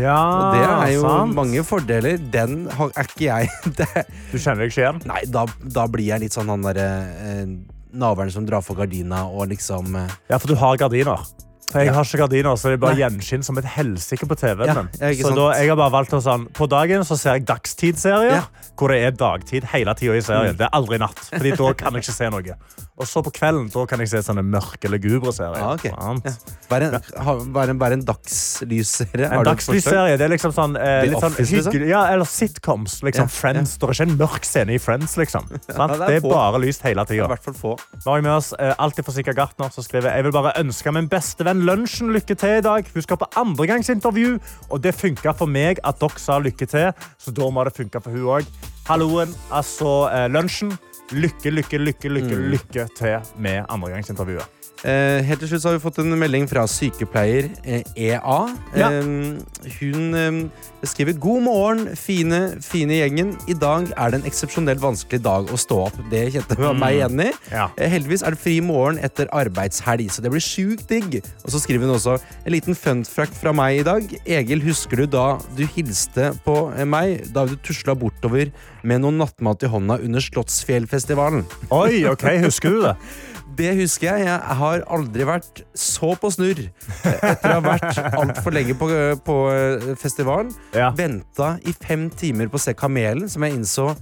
[0.01, 1.35] Ja, Og det er jo sant.
[1.37, 2.19] mange fordeler.
[2.33, 3.49] Den har, er ikke jeg.
[3.79, 3.89] Det,
[4.33, 5.01] Du kjenner ikke igjen?
[5.07, 6.89] nei, da, da blir jeg litt sånn han derre
[7.23, 7.47] eh,
[7.95, 11.23] navlen som drar for gardina og liksom eh, Ja, for du har gardiner.
[11.71, 11.95] For jeg Ja.
[11.97, 15.31] har ikke gardiner, så det er bare gjenskinn som et helsike på TV-en Ja, så
[15.35, 18.43] da, jeg har bare valgt å sånn, På dagen så ser jeg dagstidsserier, Ja.
[18.77, 20.53] hvor det er dagtid hele tida i serien.
[20.55, 20.59] Mm.
[20.61, 22.59] Det er aldri natt, Fordi da kan jeg ikke se noe.
[22.95, 25.59] Og så på kvelden da kan jeg se sånne mørke, lugubre serier.
[25.59, 25.91] Ah, okay.
[25.91, 26.35] Ja.
[26.71, 29.27] Bare en, ha, bare en, bare en dagslysserie.
[29.35, 30.15] En dagslysserie.
[30.21, 31.89] Det er liksom sånn, eh, litt sånn Office, liksom?
[31.91, 33.01] Ja, eller sitcoms.
[33.03, 33.75] Liksom Ja, Friends.
[33.79, 35.51] Det er ikke en mørk scene i Friends, liksom.
[35.75, 35.97] Sant?
[35.97, 37.27] det er det er bare lyst hele I tida.
[37.27, 37.75] Nå
[38.07, 41.11] har vi med oss eh, alltid forsikra Gartner, som skriver Jeg vil bare ønske min
[41.11, 42.87] beste venn Lunsjen lykke til i dag.
[42.95, 44.39] Hun skal på andregangsintervju,
[44.71, 47.99] og det funka for meg at dere sa lykke til, så da må det funke
[48.07, 48.59] for hun òg.
[48.87, 50.77] Halloen, altså eh, Lunsjen.
[51.13, 54.64] Lykke, lykke, lykke, lykke, lykke til med andregangsintervjuet.
[54.85, 58.41] Eh, helt til slutt så har vi fått en melding fra sykepleier eh, EA.
[58.77, 58.91] Ja.
[58.93, 60.41] Eh, hun eh,
[60.85, 63.33] skriver God morgen, fine, fine gjengen.
[63.49, 65.97] I dag er det en eksepsjonelt vanskelig dag å stå opp.
[66.13, 67.31] Det kjente hun meg igjen i.
[67.49, 67.71] Ja.
[67.81, 71.21] Heldigvis er det fri morgen etter arbeidshelg, så det blir sjukt digg.
[71.47, 74.17] Og så skriver hun også en liten funfact fra meg i dag.
[74.29, 78.53] Egil, husker du da du hilste på meg da du tusla bortover
[78.85, 81.47] med noe nattmat i hånda under Slottsfjellfestivalen?
[81.73, 82.99] Oi, ok, husker du det?
[83.55, 84.27] Det husker jeg.
[84.27, 86.65] Jeg har aldri vært så på snurr
[87.05, 88.89] etter å ha vært altfor lenge på,
[89.27, 90.51] på eh, festivalen.
[90.75, 90.91] Ja.
[90.97, 93.93] Venta i fem timer på å se Kamelen, som jeg innså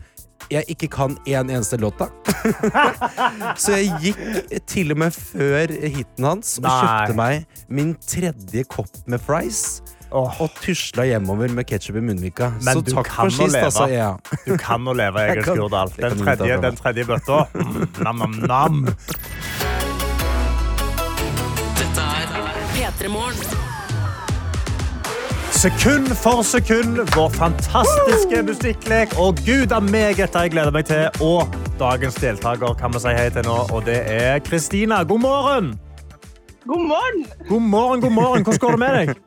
[0.51, 2.11] jeg ikke kan én eneste låt av.
[3.63, 6.75] så jeg gikk til og med før hiten hans og Nei.
[6.81, 9.81] kjøpte meg min tredje kopp med fries.
[10.13, 10.41] Åh.
[10.45, 12.51] Og tusla hjemover med ketsjup i munnvika.
[12.61, 13.65] Men så du takk kan for sist, leve.
[13.71, 13.87] altså.
[13.89, 14.11] Ja.
[14.45, 15.93] Du kan å leve, Egil Skurdal.
[15.97, 17.39] Den tredje, den tredje bøtta.
[18.05, 18.83] Nam, nam, nam.
[21.81, 22.29] Dette er
[22.77, 23.61] P3 Morgen.
[25.63, 29.13] Sekund for sekund, vår fantastiske musikklek.
[29.23, 31.07] Og gud a meg, dette jeg gleder meg til.
[31.23, 31.47] Og
[31.81, 35.05] dagens deltaker kan vi si hei til nå, og det er Kristina.
[35.09, 35.73] God morgen!
[36.67, 37.25] God morgen!
[37.49, 38.45] God morgen, god morgen.
[38.45, 39.15] Hvordan går det med deg?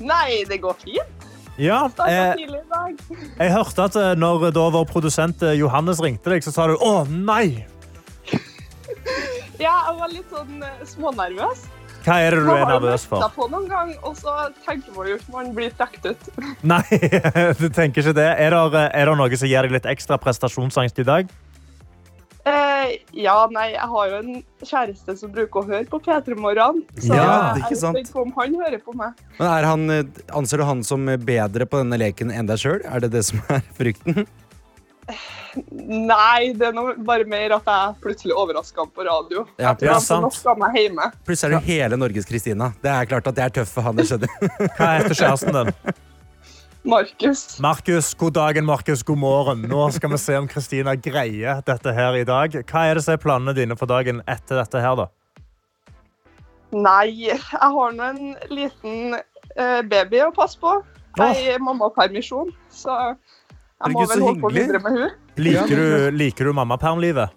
[0.00, 1.26] Nei, det går fint.
[1.56, 2.90] Ja, Starta eh,
[3.38, 6.74] jeg hørte at eh, når da vår produsent eh, Johannes ringte deg, så sa du
[6.76, 7.64] å nei.
[9.56, 11.64] Ja, jeg var litt sånn eh, smånervøs.
[12.06, 13.18] Hva er det du Man er har nervøs for?
[13.18, 14.34] ventet på noen gang, og så
[14.66, 16.28] tenker man jo ikke man blir trukket ut.
[16.62, 16.84] Nei,
[17.62, 18.28] du tenker ikke det.
[18.44, 21.32] Er det, er det noe som gir deg litt ekstra prestasjonsangst i dag?
[22.46, 26.84] Eh, ja, nei, jeg har jo en kjæreste som bruker å høre på P3 Morgen,
[26.94, 27.24] så Ja,
[27.56, 27.98] det er ikke sant.
[27.98, 29.18] jeg spent på om han hører på meg.
[29.40, 32.84] Men er han, eh, Anser du han som bedre på denne leken enn deg sjøl?
[32.86, 34.26] Er det det som er frykten?
[35.76, 39.46] Nei, det er noe bare mer at jeg plutselig overrasker ham på radio.
[39.58, 40.42] Ja, ja, sant.
[40.58, 41.10] meg hjemme.
[41.26, 42.72] Plutselig er du hele Norges Kristina.
[42.82, 43.96] Det er klart at det er tøft for han.
[43.96, 44.50] det skjønner jeg.
[44.76, 45.72] Hva heter kjæresten din?
[46.86, 47.60] Markus.
[47.60, 49.02] Markus, god dagen, Markus.
[49.02, 49.62] God morgen.
[49.68, 52.52] Nå skal vi se om Kristina greier dette her i dag.
[52.62, 55.08] Hva er det som er planene dine for dagen etter dette her, da?
[56.76, 60.76] Nei, jeg har nå en liten eh, baby å passe på.
[61.18, 65.10] Jeg er i mammapermisjon, så jeg må vel holde på videre med henne.
[65.40, 67.34] Liker du, liker du mammapermlivet?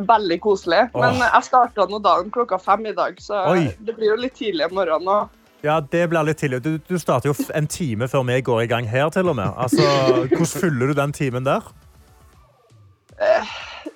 [0.00, 0.86] Veldig koselig.
[0.94, 3.66] Men jeg starta nå dagen klokka fem i dag, så Oi.
[3.84, 5.12] det blir jo litt tidlig om morgenen.
[5.12, 6.62] Og Ja, det blir litt tidlig.
[6.64, 9.52] Du, du starter jo en time før vi går i gang her, til og med.
[9.60, 9.84] Altså,
[10.30, 11.68] hvordan fyller du den timen der?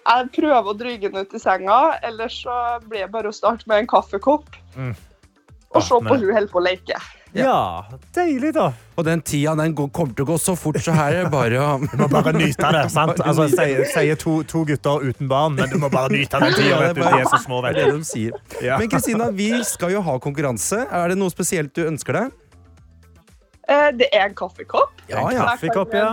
[0.05, 3.69] jeg prøver å dryge den ut i senga, ellers så blir det bare å starte
[3.71, 4.59] med en kaffekopp.
[4.77, 4.93] Mm.
[5.75, 6.99] Og se på hun holder på å leke.
[7.35, 8.69] Ja, deilig, da.
[8.95, 11.33] Og den tida den går, kommer til å gå så fort, så her er det
[11.33, 12.85] bare å Du må bare nyte det.
[12.95, 13.19] sant?
[13.25, 16.79] Altså, sier, sier to, to gutter uten barn, men du må bare nyte den tida.
[16.85, 17.03] Vet du.
[17.03, 17.99] De er så små, vet det du.
[17.99, 18.39] de sier.
[18.79, 20.85] Men Kristina, vi skal jo ha konkurranse.
[20.87, 22.31] Er det noe spesielt du ønsker deg?
[23.69, 24.93] Eh, Det er en kaffekopp.
[25.11, 25.49] Ja, ja.
[25.51, 26.09] kaffekopp, ja.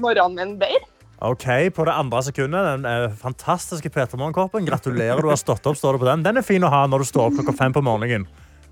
[0.00, 0.82] morgenen min bedre.
[1.24, 4.66] Ok, På det andre sekundet, den eh, fantastiske Peter Morgen-koppen.
[4.66, 5.76] Gratulerer, du har stått opp.
[5.78, 7.72] står det på Den Den er fin å ha når du står opp klokka fem
[7.72, 8.26] på morgenen.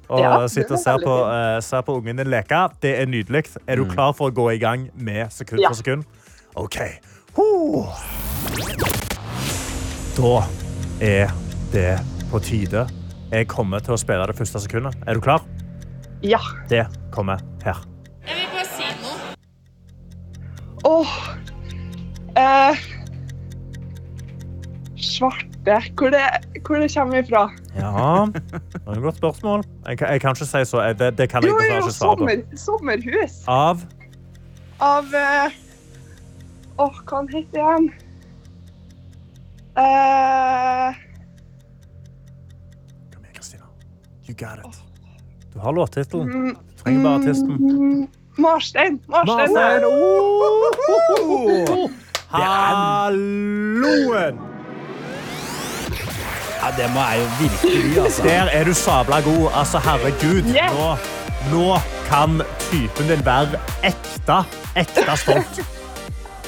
[0.08, 2.68] Og Ja, sitte og se på, uh, på ungen din leke.
[2.82, 3.44] Det er nydelig.
[3.66, 5.68] Er du klar for å gå i gang med sekund Ja.
[5.68, 6.04] for sekund?
[6.56, 6.76] OK.
[7.36, 7.86] Ho.
[10.16, 10.42] Da
[11.00, 11.30] er
[11.72, 11.98] det
[12.30, 12.86] på tide.
[13.32, 14.94] Jeg kommer til å spille det første sekundet.
[15.06, 15.40] Er du klar?
[16.22, 16.38] Ja.
[16.68, 16.84] Det
[17.14, 17.80] kommer her.
[18.26, 19.32] Jeg vil bare si noe.
[20.84, 21.14] Åh.
[22.36, 22.76] Eh,
[24.96, 25.80] svarte.
[25.96, 26.22] Hvor det,
[26.66, 27.46] hvor det kommer ifra?
[27.76, 28.42] Ja, det
[28.86, 29.62] er et godt spørsmål.
[29.88, 30.80] Jeg, jeg kan ikke si så.
[30.84, 32.28] eh, Det, det kan jeg Jo, jo, ikke svare på.
[32.28, 33.34] sommer, sommerhus.
[33.48, 33.80] Av
[34.80, 35.50] Av uh,
[36.78, 37.86] Åh, hva han heter igjen?
[39.78, 40.92] Uh,
[43.12, 43.64] Kom igjen, Kristina.
[44.28, 44.74] You got it.
[45.54, 46.28] Du har låttittelen.
[46.28, 47.48] mm, Du trenger bare artisten.
[47.48, 48.08] Marstein.
[48.38, 49.00] Marstein.
[49.08, 49.52] Marstein.
[49.52, 49.82] Marstein!
[53.12, 54.38] Halloen!
[56.62, 58.22] Ja det må jeg jo virkelig, altså.
[58.22, 59.48] Der er du sabla god.
[59.54, 60.46] Altså, herregud.
[60.54, 60.76] Yes.
[60.78, 60.96] Nå,
[61.52, 64.36] nå kan typen din være ekte,
[64.78, 65.62] ekte stolt.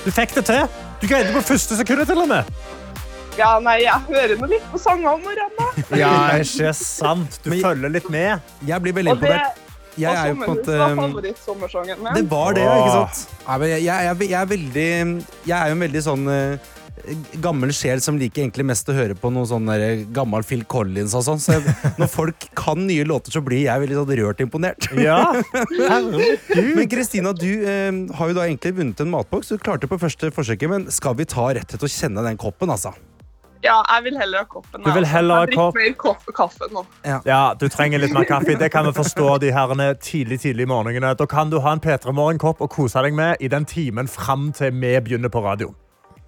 [0.04, 0.62] Du fikk det til.
[1.02, 2.44] Du greide det på første sekundet, til og med.
[3.34, 5.82] Ja, nei, jeg hører nå litt på sanger om morgenen.
[5.98, 7.40] Ja, ikke sant.
[7.44, 8.38] Du Men- følger litt med.
[8.68, 9.60] Jeg blir veldig imponert.
[9.98, 12.14] Jeg er jo på en var måte.
[12.14, 13.18] Det var det, ikke sant?
[13.64, 14.86] Jeg, jeg, er- veldig
[15.46, 16.72] Jeg er jo en veldig sånn eh,
[17.42, 19.68] gammel sjel som liker egentlig mest å høre på noe sånn
[20.14, 21.42] gammel Phil Collins og sånn.
[21.42, 24.90] Så jeg, når folk kan nye låter, så blir jeg veldig sånn rørt imponert.
[25.00, 25.20] Ja.
[26.76, 29.52] Men Kristina, du eh, har jo da egentlig vunnet en matboks.
[29.52, 32.72] Du klarte på første forsøket, men skal vi ta rett til å kjenne den koppen,
[32.72, 32.94] altså?
[33.64, 34.82] Ja, jeg vil heller ha koppen.
[34.82, 35.12] Du vil jeg, altså.
[35.14, 35.78] heller ha kopp?
[35.78, 36.82] mer kaffe, kaffe nå.
[37.24, 38.58] Ja, du trenger litt mer kaffe.
[38.60, 41.14] Det kan vi forstå de herrene tidlig tidlig i morgenene.
[41.16, 44.50] Da kan du ha en P3 Morgen-kopp og kose deg med i den timen fram
[44.56, 45.72] til vi begynner på radio.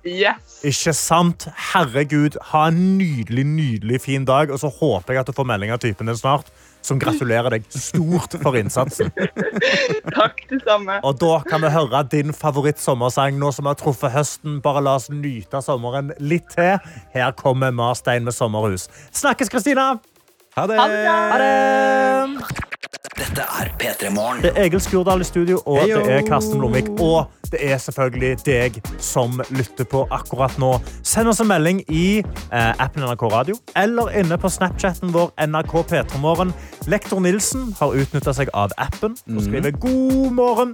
[0.06, 0.60] Yes.
[0.66, 1.48] Ikke sant?
[1.72, 4.52] Herregud, ha en nydelig, nydelig fin dag.
[4.54, 6.48] Og så håper jeg at du får melding av typen din snart,
[6.86, 9.10] som gratulerer deg stort for innsatsen.
[10.18, 11.00] Takk, det samme.
[11.02, 14.60] Og da kan vi høre din favorittsommersang nå som vi har truffet høsten.
[14.64, 16.78] Bare la oss nyte sommeren litt til.
[17.14, 18.86] Her kommer Marstein med sommerhus.
[19.10, 19.96] Snakkes, Kristina!
[20.56, 20.76] Ha det!
[20.80, 21.08] Ha det.
[21.32, 22.66] Ha det!
[23.16, 24.38] Dette er P3 Morgen.
[24.40, 25.98] Det er Egil Skurdal i studio, og Heyo.
[26.04, 26.88] det er Karsten Blomvik.
[27.00, 30.70] Og det er selvfølgelig deg som lytter på akkurat nå.
[31.04, 35.74] Send oss en melding i eh, appen NRK Radio eller inne på Snapchatten vår NRK
[35.92, 36.54] P3morgen.
[36.88, 40.72] Lektor Nilsen har utnytta seg av appen og skriver god morgen.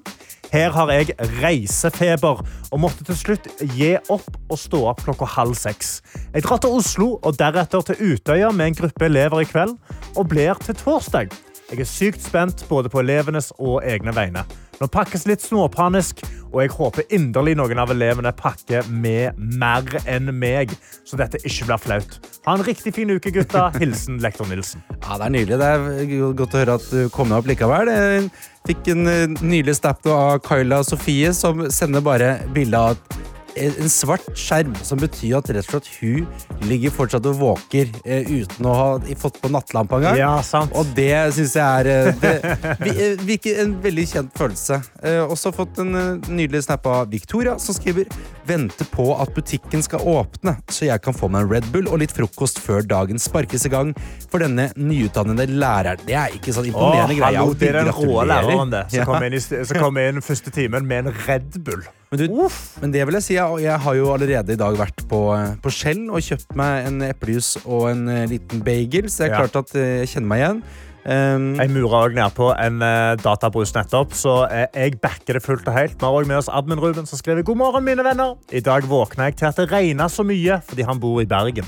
[0.52, 5.56] Her har jeg reisefeber og måtte til slutt gi opp og stå opp klokka halv
[5.56, 5.94] seks.
[6.34, 9.78] Jeg drar til Oslo og deretter til Utøya med en gruppe elever i kveld
[10.12, 11.32] og blir til torsdag.
[11.72, 14.44] Jeg er sykt spent både på elevenes og egne vegne.
[14.76, 20.28] Nå pakkes litt småpanisk, og jeg håper inderlig noen av elevene pakker med mer enn
[20.36, 20.74] meg,
[21.08, 22.18] så dette ikke blir flaut.
[22.44, 23.70] Ha en riktig fin uke, gutta.
[23.80, 24.84] Hilsen lektor Nilsen.
[24.98, 25.60] Ja, Det er nydelig.
[25.62, 27.92] Det er godt å høre at du kom deg opp likevel.
[28.66, 32.96] Fikk en nylig nydelig snap av Kyla Sofie, som sender bare bilde av
[33.56, 38.24] en svart skjerm, som betyr at rett og slett hun ligger fortsatt og våker eh,
[38.28, 38.86] uten å ha
[39.20, 40.16] fått på nattlampa engang.
[40.20, 40.72] Ja, sant.
[40.78, 42.34] Og det syns jeg er eh, det,
[42.80, 44.80] vi- vi, en veldig kjent følelse.
[45.02, 48.08] Eh, også fått en eh, nydelig snap av Victoria, som skriver
[48.48, 52.00] Venter på at butikken skal åpne, så jeg kan få meg en Red Bull og
[52.02, 53.92] litt frokost før dagen sparkes i gang
[54.32, 56.02] for denne nyutdannede læreren.
[56.08, 57.38] Det er ikke sånn imponerende greie.
[57.38, 59.06] hallo, det er den rå læreren det, som Ja.
[59.06, 61.84] kom inn, i, som kom inn første timen med en Red Bull.
[62.12, 62.42] Men, du,
[62.82, 65.54] men det vil jeg si, jeg, jeg har jo allerede i dag vært på, eh,
[65.64, 69.32] på Skjell og kjøpt meg en eplejus og en eh, liten bagel, så det er
[69.32, 69.38] Ja.
[69.46, 70.60] klart at eh, jeg kjenner meg igjen.
[71.02, 75.66] Um, Jeg mura òg nedpå en uh, databrus nettopp, så uh, jeg backer det fullt
[75.66, 75.96] og helt.
[75.98, 78.36] Vi har også med oss admin Ruben, som skriver god morgen, mine venner.
[78.54, 81.66] I dag våkna jeg til at det regna så mye fordi han bor i Bergen.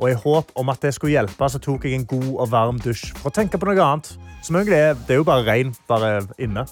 [0.00, 2.78] Og i håp om at det skulle hjelpe, så tok jeg en god og varm
[2.80, 4.14] dusj for å tenke på noe annet.
[4.46, 6.64] Som egentlig er, det er jo bare regn bare inne.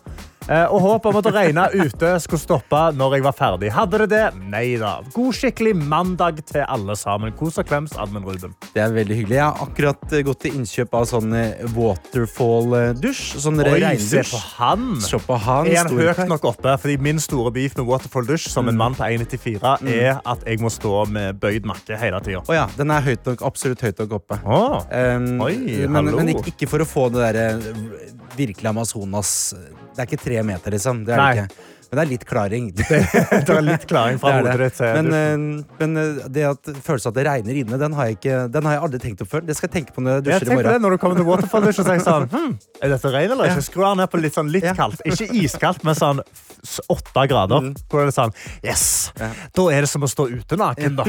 [0.48, 3.68] Eh, og håpet om at det regna ute skulle stoppe når jeg var ferdig.
[3.74, 4.22] Hadde det det?
[4.48, 4.94] Nei da.
[5.12, 7.34] God, skikkelig mandag til alle sammen.
[7.36, 8.54] Kos og klems, admin Ruben.
[8.72, 9.36] Det er veldig hyggelig.
[9.36, 13.24] Jeg har akkurat eh, gått til innkjøp av sånn eh, waterfall-dusj.
[13.44, 14.08] Sånn regndusj.
[14.08, 14.86] se på han!
[15.04, 15.68] Se på han.
[15.68, 16.76] Er han høyt nok oppe?
[16.82, 18.78] Fordi Min store beef med Waterfall Dusj som en Mm.
[18.78, 22.42] mann på 1,94 er at jeg må stå med bøyd nakke hele tida.
[22.48, 24.38] Oh, ja, den er høyt nok, absolutt høyt nok oppe.
[24.44, 24.80] Oh.
[24.90, 27.46] Um, Oi, men, men ikke, ikke for å få det derre
[28.38, 29.30] virkelig Amazonas
[29.96, 31.04] Det er ikke tre meter, liksom.
[31.06, 31.34] Det er Nei.
[31.34, 31.66] det ikke.
[31.88, 32.66] Men det er litt klaring.
[32.76, 34.66] Det er litt klaring fra Det hodet det.
[34.68, 38.10] ditt Men, eh, men eh, det at følelsen av at det regner inne, den har
[38.10, 39.46] jeg, ikke, den har jeg aldri tenkt opp før.
[39.48, 40.68] Det skal jeg tenke på når jeg Jeg dusjer i morgen.
[40.74, 42.52] det når du kommer til Waterfall Dusj og tenker sånn hm,
[42.84, 43.66] Er dette regn eller ikke?
[43.70, 45.00] Skru den ned på litt, sånn, litt kaldt.
[45.08, 46.20] Ikke iskaldt, men sånn
[46.92, 47.72] åtte grader.
[47.88, 48.86] Hvor er det sånn Yes!
[49.16, 51.08] Da er det som å stå ute naken, da.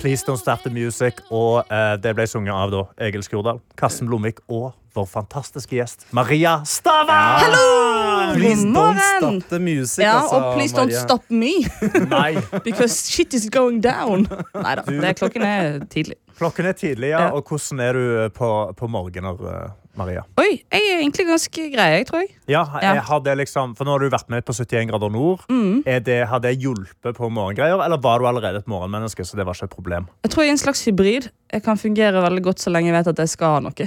[0.00, 1.20] Please Don't Start The Music.
[1.30, 6.02] Og eh, det ble sunget av da Egil Skurdal, Karsten Blomvik og vår fantastiske gjest
[6.14, 7.20] Maria Stava!
[8.34, 11.00] Please don't stop the music, Ja, altså, og please don't Maria.
[11.06, 11.52] stop me,
[12.10, 12.42] Nei.
[12.64, 14.26] because shit is going down.
[14.54, 16.18] Nei da, klokken er tidlig.
[16.38, 17.28] Klokken er tidlig, ja.
[17.30, 20.22] Og hvordan er du på, på morgener, eh, Maria?
[20.40, 22.30] Oi, jeg er egentlig ganske grei, jeg tror jeg.
[22.50, 22.94] Ja, Ja.
[22.98, 25.44] jeg har det liksom, for Nå har du vært med på 71 grader nord.
[25.86, 29.24] Er det, har det hjulpet på morgengreier, eller var du allerede et morgenmenneske?
[29.24, 30.06] så det var ikke et problem?
[30.24, 31.30] Jeg tror jeg er en slags hybrid.
[31.54, 33.86] Jeg kan fungere veldig godt så lenge jeg vet at jeg skal ha noe.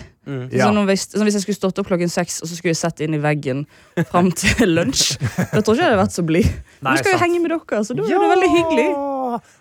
[0.51, 0.67] Ja.
[0.67, 2.99] Sånn, hvis, sånn, hvis jeg skulle stått opp klokken seks og så skulle jeg sett
[3.03, 3.65] inn i veggen
[4.09, 6.49] fram til lunsj, da tror jeg ikke jeg hadde vært så blid.
[6.81, 8.87] Nå skal jeg henge med dere, så da er det veldig hyggelig.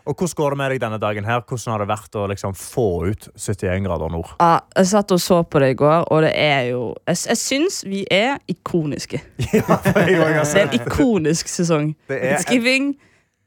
[0.07, 1.25] Og Hvordan går det med deg denne dagen?
[1.25, 1.41] her?
[1.49, 4.31] Hvordan har det vært å liksom få ut 71 grader nord?
[4.41, 7.37] Ja, jeg satt og så på det i går, og det er jo Jeg, jeg
[7.43, 9.21] syns vi er ikoniske.
[9.57, 11.93] Ja, for jeg har Det er en ikonisk sesong.
[12.09, 12.95] Det er en-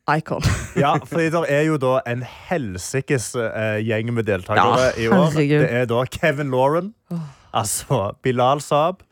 [0.09, 0.41] icon.
[0.75, 5.27] ja, fordi det er jo da en helsikes uh, gjeng med deltakere Ja, i år.
[5.29, 5.59] herregud.
[5.61, 6.93] Det er da Kevin Lauren,
[7.53, 9.03] altså Bilal Saab,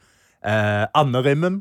[0.46, 1.60] uh, Anne Rimmen,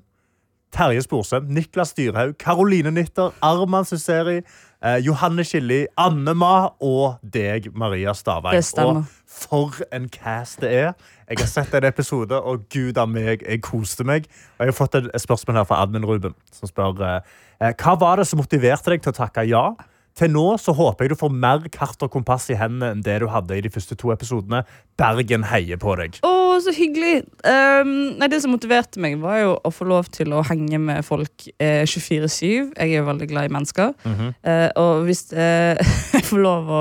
[0.73, 4.41] Terje Sporsem, Niklas Dyrhaug, Karoline Nitter, Arman Suseri,
[4.85, 8.57] eh, Johanne Skilli, Anne Ma og deg, Maria Stavang.
[9.03, 10.93] Og for en cast det er.
[11.27, 14.29] Jeg har sett en episode, og gud a meg, jeg koste meg.
[14.57, 18.21] Og jeg har fått et spørsmål her fra admin Ruben, som spør eh, hva var
[18.21, 19.67] det som motiverte deg til å takke ja.
[20.17, 23.19] Til nå så håper jeg du får mer kart og kompass i hendene enn det
[23.21, 24.63] du hadde i de første to episodene.
[24.97, 26.17] Bergen heier på deg.
[26.25, 26.33] Å,
[26.65, 27.27] så hyggelig.
[27.45, 31.05] Um, nei, det som motiverte meg, var jo å få lov til å henge med
[31.05, 32.47] folk eh, 24-7.
[32.49, 33.93] Jeg er jo veldig glad i mennesker.
[34.07, 34.33] Mm -hmm.
[34.49, 35.77] uh, og hvis jeg
[36.29, 36.81] får lov å,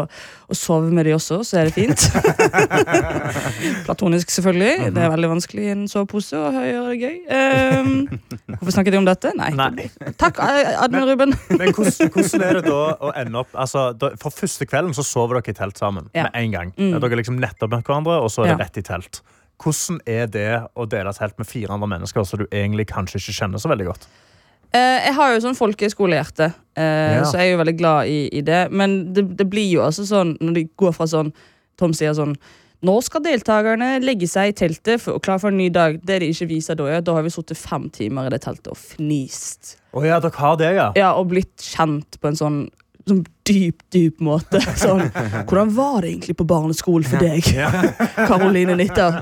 [0.52, 2.06] å sove med de også, så er det fint.
[3.88, 4.72] Platonisk, selvfølgelig.
[4.82, 4.94] Mhm.
[4.96, 7.16] Det er veldig vanskelig i en sovepose å gjøre det gøy.
[7.30, 7.94] Um,
[8.56, 9.32] hvorfor snakket jeg om dette?
[9.40, 9.52] Nei.
[9.58, 9.88] Nei.
[10.22, 11.36] Takk, eh, admin Ruben.
[11.54, 15.06] Men hvordan, hvordan er det da å ende opp altså, da, For første kvelden så
[15.06, 16.10] sover dere i telt sammen.
[16.16, 16.28] Ja.
[16.30, 16.96] Med en gang Mm.
[17.00, 18.64] Dere er liksom nettopp møtt hverandre, og så er det Ja.
[18.66, 19.20] rett i telt.
[19.62, 23.36] Hvordan er det å dele telt med fire andre mennesker som du egentlig kanskje ikke
[23.38, 24.08] kjenner så veldig godt?
[24.74, 27.24] Eh, jeg har jo sånn folkehøyskolehjerte, eh, Ja.
[27.24, 28.72] så jeg er jo veldig glad i, i det.
[28.72, 31.34] Men det, det blir jo altså sånn når de går fra sånn
[31.78, 32.38] Tom sier sånn
[32.86, 35.96] nå skal deltakerne legge seg i teltet for, og klar for en ny dag.
[36.06, 38.42] Det de ikke viser da, er at da har vi sittet fem timer i det
[38.44, 39.78] teltet og fnist.
[39.96, 40.92] Oh, ja, dere har det, ja?
[41.00, 42.60] Ja, Og blitt kjent på en sånn,
[43.06, 44.58] sånn dyp, dyp måte.
[44.82, 45.04] Sånn,
[45.46, 47.46] Hvordan var det egentlig på barneskolen for deg,
[48.30, 49.20] Karoline Nitter?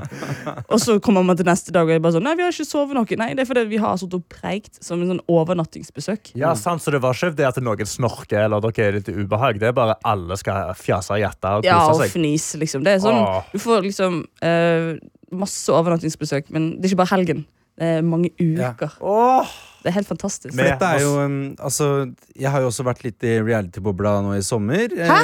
[0.72, 2.66] Og så kommer man til neste dag og er bare sånn Nei, vi har ikke
[2.68, 3.18] sovet noe.
[3.20, 6.32] Nei, det er fordi vi har sittet og preikt som en sånn overnattingsbesøk.
[6.40, 9.60] Ja, sant, Så det var ikke det at noen snorker eller dere er litt ubehag.
[9.60, 12.14] Det er bare alle skal fjase og Ja, og kose seg.
[12.16, 12.84] fnise, liksom.
[12.86, 13.52] Det er sånn, Åh.
[13.52, 14.94] du får liksom uh,
[15.34, 17.44] masse overnattingsbesøk, men det er ikke bare helgen.
[17.74, 18.96] Det er mange uker.
[19.02, 20.54] Åh, Det er helt fantastisk.
[20.56, 21.88] Men Dette er jo, um, altså,
[22.40, 24.88] jeg har jo også vært litt i reality-bobla nå i sommer.
[24.96, 25.18] Hæ?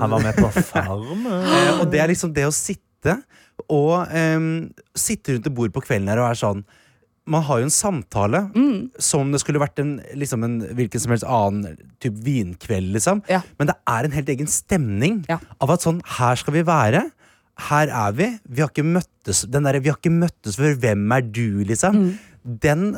[0.00, 1.26] Han var med på Farmen.
[1.44, 3.18] Eh, og det er liksom det å sitte
[3.68, 4.48] og um,
[4.96, 6.60] sitte rundt et bord på kvelden her og være sånn
[7.28, 8.88] Man har jo en samtale Mm.
[8.98, 13.20] som om det skulle vært en, liksom en hvilken som helst annen type vinkveld, liksom.
[13.28, 13.42] Ja.
[13.58, 15.36] Men det er en helt egen stemning Ja.
[15.60, 17.10] av at sånn Her skal vi være.
[17.68, 18.28] Her er vi.
[18.48, 20.72] Vi har ikke møttes Den der, Vi har ikke møttes før.
[20.80, 21.92] Hvem er du, liksom?
[22.00, 22.18] Mm.
[22.48, 22.94] Den,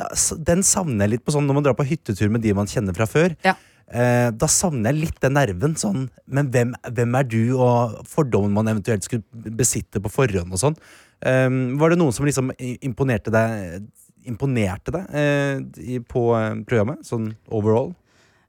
[0.47, 2.95] den savner jeg litt på sånn når man drar på hyttetur med de man kjenner
[2.95, 3.35] fra før.
[3.45, 3.57] Ja.
[3.91, 5.75] Eh, da savner jeg litt den nerven.
[5.79, 10.61] Sånn, men hvem, hvem er du, og fordommen man eventuelt skulle besitte på forhånd og
[10.61, 10.77] sånn.
[11.19, 11.49] Eh,
[11.81, 13.89] var det noen som liksom imponerte deg
[14.29, 16.99] Imponerte deg eh, på eh, programmet?
[17.07, 17.87] Sånn overall?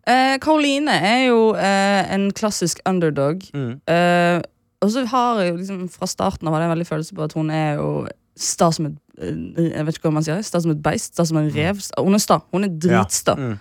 [0.04, 3.40] Eh, Karoline er jo eh, en klassisk underdog.
[3.56, 3.78] Mm.
[3.88, 4.42] Eh,
[4.84, 7.36] og så har jeg liksom fra starten av hadde jeg en veldig følelse på at
[7.38, 7.88] hun er jo
[8.36, 10.40] sta som et eh, Jeg vet ikke hva man sier.
[10.42, 11.12] Sta som et beist.
[11.14, 11.80] Sta som en rev.
[11.98, 12.40] Hun er sta.
[12.52, 13.34] Hun er dritsta.
[13.36, 13.58] Mm.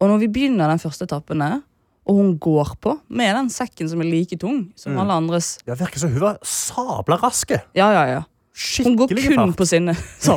[0.00, 1.60] Og når vi begynner den første etappen, der,
[2.06, 4.98] og hun går på med den sekken som er like tung som Mm.
[5.02, 7.60] alle andres Ja, virker som hun var sabla raske.
[7.74, 8.22] Ja, ja, ja.
[8.84, 9.56] Hun går kun fart.
[9.56, 9.94] på sinne.
[10.18, 10.36] sa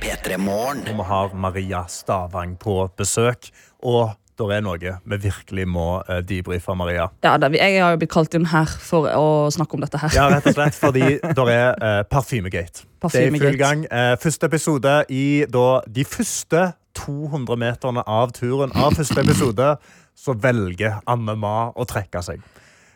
[0.00, 0.82] P3 Morgen.
[0.84, 3.50] Vi har Maria Stavang på besøk.
[3.82, 7.08] Og der er noe vi virkelig må uh, debrife, Maria.
[7.24, 10.14] Ja, da, jeg har jo blitt kalt inn her for å snakke om dette her.
[10.16, 12.88] Ja, rett og slett fordi der er uh, Parfymegate.
[13.04, 13.84] Det er i full gang.
[13.92, 19.74] Uh, første episode i da, de første 200 meterne av turen av første episode,
[20.14, 22.42] så velger Anne Ma å trekke seg.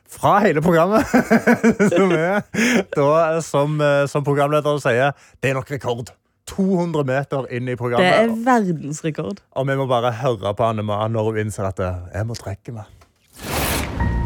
[0.09, 1.05] Fra hele programmet,
[1.93, 2.41] som er
[2.95, 6.15] da, som, eh, som programlederen sier, det er nok rekord.
[6.49, 8.09] 200 meter inn i programmet.
[8.09, 9.43] Det er verdensrekord.
[9.53, 12.37] Og vi må bare høre på Anne Ma når hun innser at eh, jeg må
[12.39, 12.95] trekke meg.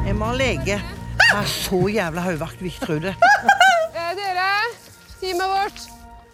[0.07, 0.79] Jeg må ha lege.
[0.79, 3.15] Jeg har så jævla hodevakt, hvis tror det.
[4.19, 4.49] dere,
[5.21, 5.87] teamet vårt.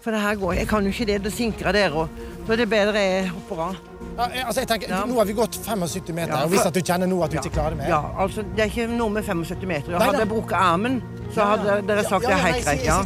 [0.03, 1.23] For det her går Jeg kan jo ikke det.
[1.25, 2.27] Det sinker dere òg.
[2.47, 3.88] Da er det bedre jeg hopper av.
[4.19, 5.05] altså, jeg tenker, Ja.
[5.07, 7.39] Nå har vi gått 75 meter, Ja, og hvis at du kjenner nå at du
[7.39, 9.93] ikke klarer det mer Ja, altså, Det er ikke noe med 75 meter.
[9.95, 10.99] Nei, Hadde jeg brukket armen,
[11.35, 12.85] så hadde dere sagt det er helt greit.
[12.85, 12.99] Ja.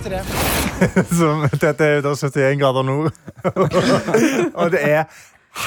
[1.19, 3.13] Som, dette er da 71 grader nord.
[4.61, 5.05] og det er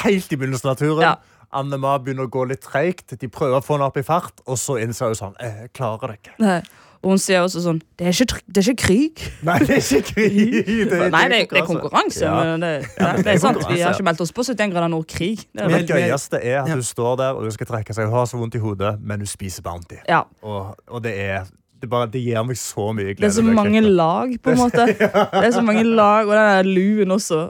[0.02, 1.04] helt i begynnelsen av turen.
[1.04, 1.14] Ja.
[1.56, 3.14] Anne Ma begynner å gå litt treigt.
[3.20, 6.12] De prøver å få henne opp i fart, og så innser hun sånn Jeg klarer
[6.12, 6.58] det ikke.
[7.02, 9.24] Og hun sier også sånn Det er ikke, det er ikke krig.
[9.46, 10.38] Nei, det er ikke krig.
[10.90, 12.22] Det, Nei, det, er- det er konkurranse.
[12.24, 12.32] Ja.
[12.52, 13.60] Men det, Ja, det, er sant.
[13.68, 15.44] Vi har ikke meldt oss på 71 grader nord-krig.
[15.52, 18.08] Det det gøyeste er at hun står der og hun skal trekke seg.
[18.08, 20.00] Hun har så vondt i hodet, men hun spiser Bounty.
[20.08, 20.22] Ja.
[20.42, 21.44] Og, og det er
[21.82, 23.20] det, bare, det gir meg så mye glede.
[23.26, 24.86] Det er så mange lag, på en måte.
[25.40, 27.42] Det er så mange lag, Og den der luen også.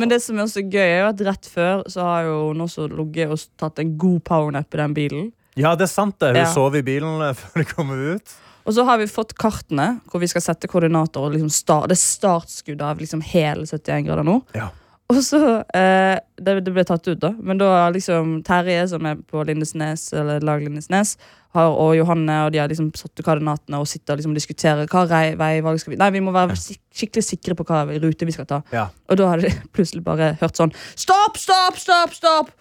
[0.00, 2.62] Men det som er også gøy, er jo at rett før så har jo hun
[2.64, 5.26] også ligget og tatt en god powernap i den bilen.
[5.58, 6.18] Ja, det er sant.
[6.20, 6.34] det.
[6.36, 6.52] Hun Ja.
[6.52, 8.36] sov i bilen eh, før de kom ut.
[8.68, 11.18] Og så har vi fått kartene hvor vi skal sette koordinater.
[11.24, 14.42] Og liksom start, det er startskuddet av liksom hele 71 grader nord.
[14.54, 14.68] Ja.
[15.10, 15.40] Og så
[15.74, 17.32] eh, det, det ble tatt ut, da.
[17.42, 21.16] Men da har liksom Terje, som er på Lindesnes, eller lag Lindesnes,
[21.50, 24.86] har, og Johanne og de har liksom satt ut koordinatene og sitter og liksom diskuterer
[24.86, 28.28] hva rei, veivalg skal vi Nei, vi må være sik skikkelig sikre på hva rute
[28.28, 28.60] vi skal ta.
[28.70, 28.84] Ja.
[29.10, 32.52] Og da har de plutselig bare hørt sånn Stopp, stopp, stopp, stopp!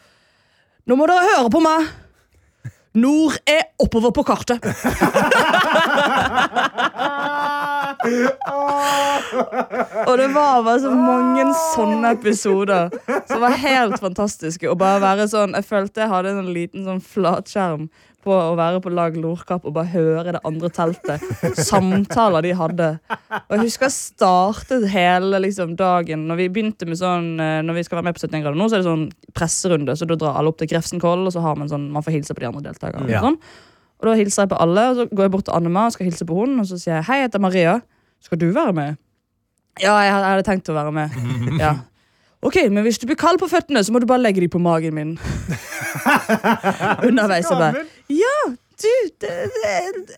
[0.90, 1.86] Nå må dere høre på meg!
[2.96, 4.64] Nord er oppover på kartet.
[10.10, 12.94] Og det var bare så mange sånne episoder
[13.30, 14.70] som var helt fantastiske.
[14.70, 17.90] Og bare være sånn, Jeg følte jeg hadde en liten sånn flatskjerm
[18.26, 21.24] på å være på lag Lorkapp og bare høre det andre teltet.
[21.70, 22.90] Samtaler de hadde.
[23.40, 27.78] Og jeg husker jeg startet hele liksom, dagen Når vi begynte med sånn eh, Når
[27.78, 29.08] vi skal være med på 71 grader nå, så er det sånn
[29.38, 29.96] presserunde.
[29.96, 32.36] Så da drar alle opp til Grefsenkollen, og så har man sånn Man får hilse
[32.36, 33.08] på de andre deltakerne.
[33.12, 33.24] Ja.
[33.24, 33.40] Og, sånn.
[34.02, 36.10] og da hilser jeg på alle, og så går jeg bort til Annema og skal
[36.10, 37.80] hilse på henne, og så sier jeg hei, jeg heter Maria.
[38.24, 38.98] Skal du være med?
[39.80, 41.10] Ja, jeg hadde- tenkt å være med.
[41.64, 41.76] Ja.
[42.42, 44.62] Ok, men hvis du blir kald på føttene, så må du bare legge dem på
[44.64, 45.10] magen min.
[47.08, 47.50] Underveis.
[47.50, 47.84] Jeg bare
[48.16, 48.36] Ja,
[48.80, 48.88] du,
[49.20, 49.72] det, det,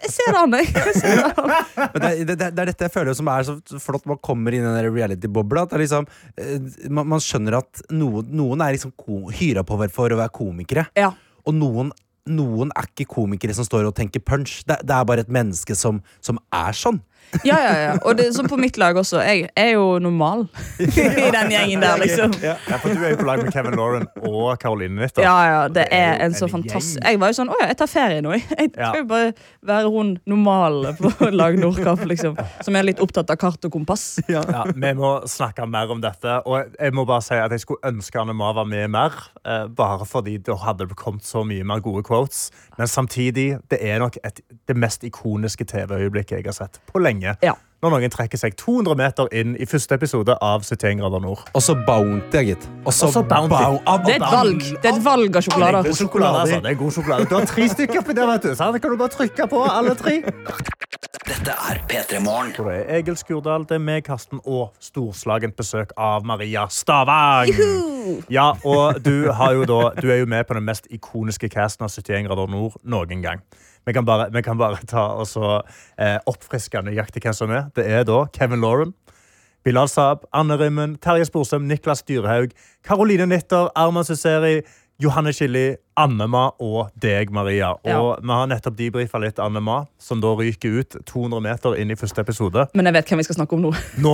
[0.04, 0.68] jeg ser han, jeg.
[0.70, 0.84] jeg
[2.04, 4.74] det, det, det er dette jeg føler som er så flott man kommer inn i
[4.76, 5.66] den reality-bobla.
[5.72, 6.06] Det liksom,
[6.38, 6.60] eh,
[6.94, 8.94] man, man skjønner at noen, noen er liksom
[9.40, 10.86] hyra på for å være komikere.
[11.00, 11.10] Ja.
[11.50, 11.90] Og noen,
[12.30, 14.60] noen er ikke komikere som står og tenker punch.
[14.70, 17.02] Det, det er bare et menneske som, som er sånn.
[17.48, 17.92] Ja, ja, ja.
[18.06, 19.22] Og det, som på mitt lag også.
[19.24, 20.46] Jeg er jo normal
[20.80, 22.34] i den gjengen der, liksom.
[22.44, 25.24] Ja, for Du er jo på lag med Kevin Lauren og Caroline Nitter.
[25.24, 27.00] Ja, ja, det er en så fantastisk.
[27.02, 28.34] Jeg var jo sånn Å ja, jeg tar ferie nå.
[28.36, 28.46] jeg.
[28.58, 29.32] Jeg skal jo bare
[29.72, 31.12] være hun normale på
[31.42, 32.38] lag Nordkapp, liksom.
[32.66, 34.06] Som er litt opptatt av kart og kompass.
[34.32, 36.40] Ja, Vi må snakke mer om dette.
[36.46, 39.16] Og jeg må bare si at jeg skulle ønske Anne Ma var med mer.
[39.48, 42.50] Eh, bare fordi det hadde kommet så mye mer gode quotes.
[42.78, 47.21] Men samtidig, det er nok et, det mest ikoniske TV-øyeblikket jeg har sett på lenge.
[47.22, 47.54] Ja.
[47.82, 51.40] Når noen trekker seg 200 meter inn i første episode av 71 grader nord.
[51.58, 52.68] Og så Bounty, gitt.
[52.86, 53.58] Og så Også Bounty.
[54.06, 56.60] Det er et valg Det er et valg av Det er sjokolade, altså.
[56.62, 57.26] Det er god sjokolade.
[57.26, 58.54] Du har tre stykker oppi der, vet du.
[58.54, 60.20] Så her kan du bare trykke på alle tre.
[61.22, 62.50] Dette er P3 Morgen.
[62.56, 67.52] Det er Egil Skurdal, det er meg, Karsten, og storslagent besøk av Maria Stavang.
[68.34, 71.86] Ja, og du, har jo da, du er jo med på den mest ikoniske casten
[71.86, 73.44] av 71 grader nord noen gang.
[73.86, 75.60] Vi kan bare, vi kan bare ta og så,
[76.02, 77.70] eh, oppfriske nøyaktig hvem som er.
[77.78, 78.96] Det er da Kevin Lauren,
[79.64, 84.64] Bilal Saab, Anne Rimmen, Terje Sporsem, Niklas Dyrhaug, Karoline Nitter, Arman Suseri,
[85.02, 87.72] Johanne Kili, Annema og deg, Maria.
[87.74, 88.16] Og Ja.
[88.22, 92.22] vi har nettopp debrifa litt Annema, som da ryker ut 200 meter inn i første
[92.22, 92.68] episode.
[92.76, 93.72] Men jeg vet hvem vi skal snakke om nå.
[93.98, 94.14] Nå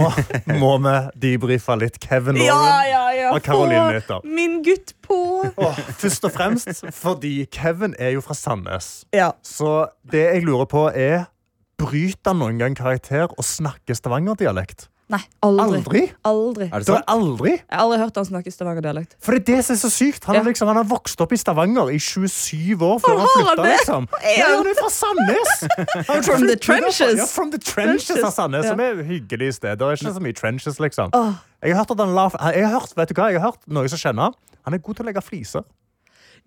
[0.62, 0.96] må vi
[1.38, 3.32] debrife litt Kevin Ja, Lauren ja, ja.
[3.36, 5.20] og Caroline Få Min gutt på.
[5.58, 9.06] Og først og fremst fordi Kevin er jo fra Sandnes.
[9.14, 9.32] Ja.
[9.44, 11.28] Så det jeg lurer på, er
[11.78, 14.88] Bryter han noen gang karakter og snakker stavangerdialekt?
[15.08, 15.78] Nei, aldri.
[15.80, 16.02] Aldri?
[16.28, 16.66] Aldri.
[16.68, 17.06] Er det sant?
[17.08, 17.52] aldri?
[17.56, 19.14] Jeg har aldri hørt han snakke stavangerdialekt.
[19.24, 20.26] For det er det som er så sykt.
[20.28, 20.42] Han, Ja.
[20.42, 23.56] har liksom, han har vokst opp i Stavanger i 27 år før han han flytta.
[23.64, 23.72] det?
[23.78, 24.08] Liksom.
[24.36, 25.54] Ja, han- er fra Sandnes!
[26.28, 27.18] From the trenches.
[27.18, 28.72] Ja, from the trenches av Sandnes, ja.
[28.76, 29.78] som er hyggelig sted.
[29.80, 31.10] Det er ikke så mye trenches, liksom.
[31.16, 31.32] Oh.
[31.64, 33.32] Jeg har hørt at han la, jeg har hørt, vet du hva?
[33.32, 34.34] Jeg har hørt noen som kjenner han.
[34.68, 35.64] Han er god til å legge fliser.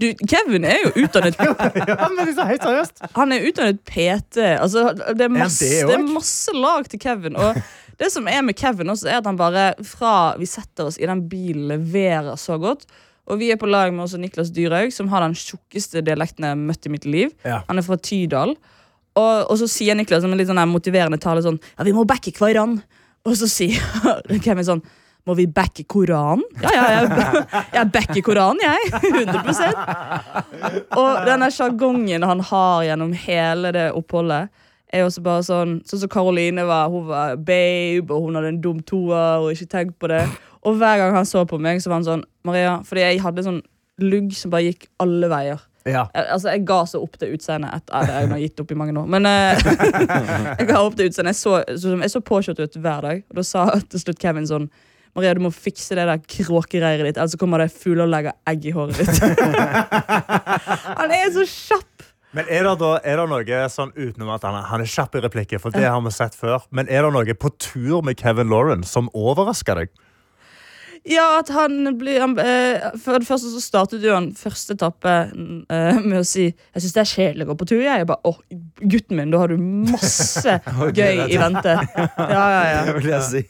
[0.01, 3.09] Du, Kevin er jo utdannet ja, liksom.
[3.17, 4.37] Han er utdannet PT.
[4.61, 7.37] Altså, det, er masse, det det, er masse lag til Kevin.
[7.37, 7.57] Og
[8.01, 11.09] det som er med Kevin, også, er at han bare fra vi setter oss i
[11.09, 12.87] den bilen, leverer så godt.
[13.31, 16.57] Og vi er på lag med også Niklas Dyrhaug, som har den tjukkeste dialekten jeg
[16.57, 17.35] har møtt i mitt liv.
[17.47, 17.61] Ja.
[17.69, 18.57] Han er fra Tydal.
[19.19, 22.07] Og, og så sier Niklas som en litt sånn motiverende tale sånn Ja, vi må
[22.09, 22.87] backe hverandre.
[23.29, 23.79] Og så sier
[24.45, 24.83] Kevin sånn
[25.29, 26.45] må vi backe Koranen?
[26.63, 27.45] Ja, ja, jeg,
[27.77, 28.81] jeg backer Koranen, jeg.
[29.29, 34.49] 100% Og denne sjargongen han har gjennom hele det oppholdet,
[34.93, 36.91] er også bare sånn Sånn som Karoline var.
[36.93, 40.25] Hun var babe, og hun hadde en dum toer og ikke tenkt på det.
[40.67, 43.47] Og hver gang han så på meg, så var han sånn Maria, fordi jeg hadde
[43.47, 43.61] sånn
[44.01, 45.67] lugg som bare gikk alle veier.
[45.89, 46.05] Ja.
[46.13, 48.95] Jeg, altså, jeg ga så opp det utseendet etter Jeg har gitt opp i mange
[49.01, 49.09] år.
[49.09, 49.63] Men eh,
[50.61, 51.33] jeg ga opp det utseendet.
[51.33, 53.23] Jeg så, så, jeg så påkjørt ut hver dag.
[53.31, 54.69] Og da sa til slutt Kevin sånn
[55.17, 58.69] Maria, du må fikse det der kråkereiret ditt, ellers kommer det fugler og legger egg
[58.71, 59.17] i håret ditt.
[61.01, 61.90] Han er så kjapp.
[62.37, 65.25] Men er det, da, er det noe sånn utenom at han, han er kjapp i
[65.25, 68.53] replikker, for det har vi sett før, men er det noe på tur med Kevin
[68.53, 69.91] Lauren som overrasker deg?
[71.09, 75.15] Ja, at han blir han, eh, For det første så startet jo han første etappe
[75.33, 77.81] eh, med å si Jeg syns det er kjedelig å gå på tur.
[77.81, 78.37] Jeg, jeg bare, åh,
[78.83, 80.59] gutten min, da har du masse
[81.01, 81.73] gøy i vente.
[81.97, 82.85] Ja, ja, ja.
[82.91, 83.43] Det vil jeg si.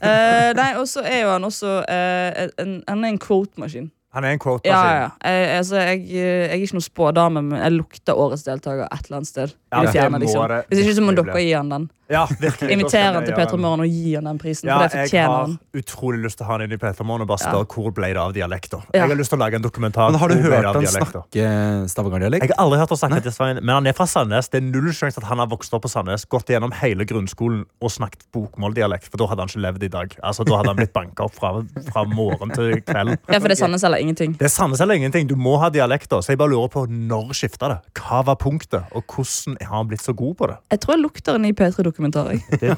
[0.00, 3.90] Eh, nei, og så er jo han også eh, en, Han er en quote-maskin.
[4.16, 5.08] Han er en quote Ja, ja.
[5.22, 9.20] Jeg, altså, jeg, jeg er ikke noen spådame, men jeg lukter årets deltaker et eller
[9.20, 9.54] annet sted.
[9.70, 10.48] Ja, det det fjerne, liksom.
[10.48, 11.90] det Hvis ikke som om dere gir han den.
[12.10, 12.72] Ja, virkelig.
[12.74, 15.22] Inviterer han til Ja, P3 Morgen og gir han den prisen, Ja, for det jeg
[15.28, 15.52] har han.
[15.78, 17.52] utrolig lyst til å ha han inn i Peter Morgen og bare Ja.
[17.52, 18.82] spørre hvor ble det av dialekter.
[18.90, 19.04] Ja.
[19.06, 20.10] Jeg har lyst til å lage en dokumentar.
[20.10, 22.42] Men har du hvor hørt han snakke snakke stavangerdialekt?
[22.48, 24.48] Jeg har aldri hørt han snakke til Svein, men han er fra Sandnes.
[24.50, 27.62] Det er null sjanse at han har vokst opp på Sandnes, gått gjennom hele grunnskolen
[27.80, 30.16] og snakket bokmåldialekt, for da hadde han ikke levd i dag.
[30.24, 31.62] Altså, Da hadde han blitt banka opp fra,
[31.92, 33.14] fra morgen til kveld.
[33.30, 34.34] Ja, for det er Sandnes eller eller ingenting.
[34.38, 35.26] Det er Sandnes eller ingenting.
[35.26, 36.22] Du må ha dialekter.
[36.22, 37.78] Så jeg bare lurer på når skifta det?
[37.98, 40.56] Hva var punktet, og hvordan har han blitt så god på det?
[40.74, 42.30] Jeg tror jeg lukter en ny P3-dokumentar.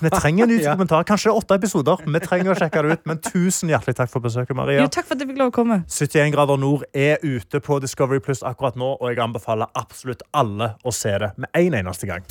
[0.03, 1.05] vi trenger en ny kommentar.
[1.09, 2.03] Kanskje åtte episoder.
[2.07, 3.05] Vi trenger å sjekke det ut.
[3.11, 4.83] Men tusen hjertelig takk for besøket, Maria.
[4.83, 5.83] Jo, takk for at jeg fikk lov å komme.
[5.89, 10.75] 71 grader nord er ute på Discovery Pluss akkurat nå, og jeg anbefaler absolutt alle
[10.85, 12.27] å se det med en eneste gang.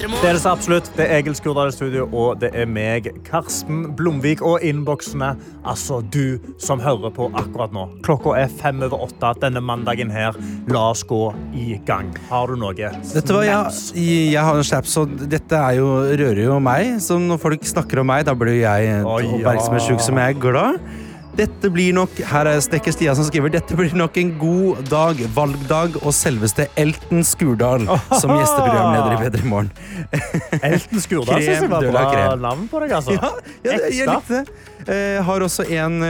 [0.00, 0.86] Det er det så absolutt.
[0.96, 5.34] Det er Egil Skurdal i studio, og det er meg, Karsten Blomvik, og innboksene.
[5.68, 7.82] Altså du som hører på akkurat nå.
[8.06, 10.38] Klokka er fem over åtte denne mandagen her.
[10.72, 11.20] La oss gå
[11.52, 12.08] i gang.
[12.30, 12.72] Har du noe?
[12.72, 16.96] Dette var, jeg, jeg har en snaps, og dette er jo, rører jo meg.
[17.04, 19.04] Så når folk snakker om meg, da blir jeg ja.
[19.04, 20.80] oppmerksomhetssjuk som jeg er glad.
[21.40, 25.20] Dette blir nok Her er Stekker Stia som skriver Dette blir nok en god dag,
[25.36, 29.70] valgdag, og selveste Elton Skurdal som gjesteprogramleder i Bedre morgen.
[30.60, 33.16] Elton Skurdal synes jeg var bra navn på deg, altså.
[33.16, 33.30] Ja,
[33.64, 34.68] ja, jeg likte det.
[34.90, 36.00] Eh, har også en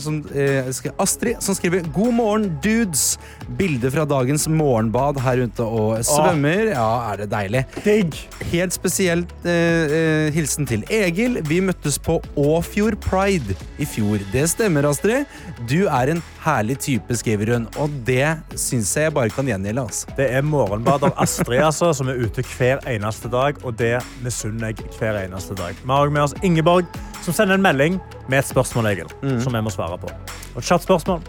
[0.00, 0.68] sånn, eh,
[1.02, 3.18] Astrid som skriver God morgen, dudes.
[3.58, 6.72] Bilde fra dagens morgenbad her ute og svømmer.
[6.72, 7.64] Ja, er det deilig.
[7.84, 8.16] Digg.
[8.50, 11.42] Helt spesielt eh, eh, hilsen til Egil.
[11.46, 14.24] Vi møttes på Åfjord Pride i fjor.
[14.32, 15.26] Det stemmer, Astrid.
[15.68, 17.68] Du er en herlig type, skriver hun.
[17.82, 19.84] Og det syns jeg bare kan gjengjelde.
[19.86, 20.16] Altså.
[20.16, 24.72] Det er morgenbad av Astrid altså, som er ute hver eneste dag, og det misunner
[24.72, 25.76] jeg hver eneste dag.
[25.82, 26.88] Vi har med oss Ingeborg,
[27.26, 27.98] som sender en melding
[28.30, 29.10] med et spørsmål, Egil,
[29.42, 30.10] som jeg må svare på.
[30.54, 31.24] Og et kjapt spørsmål.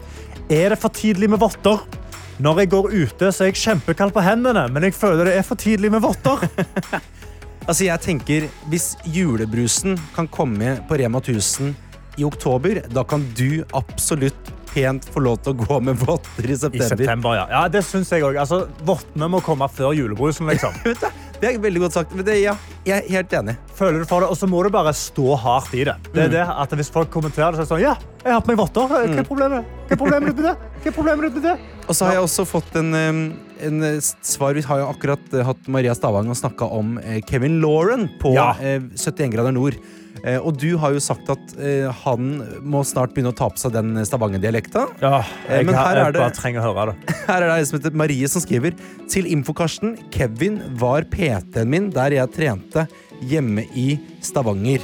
[0.54, 1.82] Er det for tidlig med votter?
[2.38, 5.46] Når jeg går ute, så er jeg kjempekald på hendene, men jeg føler det er
[5.46, 6.46] for tidlig med votter.
[7.68, 11.74] Altså, jeg tenker, Hvis julebrusen kan komme på Rema 1000
[12.18, 16.54] i oktober, da kan du absolutt pent få lov til å gå med votter i
[16.54, 16.88] I september.
[16.94, 17.44] september, ja.
[17.52, 18.40] ja det syns jeg òg.
[18.40, 20.80] Altså, vottene må komme før julebrusen, liksom.
[21.42, 22.14] Det er veldig godt sagt.
[22.18, 22.56] Men det, ja,
[22.88, 23.54] jeg er helt enig.
[23.78, 25.94] Føler du for det, og så må du bare stå hardt i det.
[26.14, 26.32] Det er Mm.
[26.34, 28.58] det at Hvis folk kommenterer det, så er det sånn Ja, jeg har på meg
[28.58, 28.88] votter.
[28.90, 29.66] Hva er problemet?
[29.88, 30.56] Hva er problemet med det?
[30.84, 31.58] Hva er problemet med det?
[31.88, 34.54] Og så har jeg også fått en, en eh, svar.
[34.58, 38.34] Vi har jo akkurat eh, hatt Maria Stavang og snakka om eh, Kevin Lauren på
[38.34, 38.52] Ja.
[38.60, 39.78] eh, 71 grader nord.
[40.24, 42.30] Eh, Og du har jo sagt at eh, han
[42.64, 44.88] må snart begynne å ta på seg den Stavanger-dialekta.
[45.02, 47.16] Ja, Eh, jeg, men her jeg er det- bare trenger å høre det.
[47.28, 48.74] Her er det ei som heter Marie som skriver
[49.10, 49.98] Til Infokarsten.
[50.12, 52.88] Kevin var PT-en min der jeg trente
[53.22, 54.80] hjemme i Stavanger.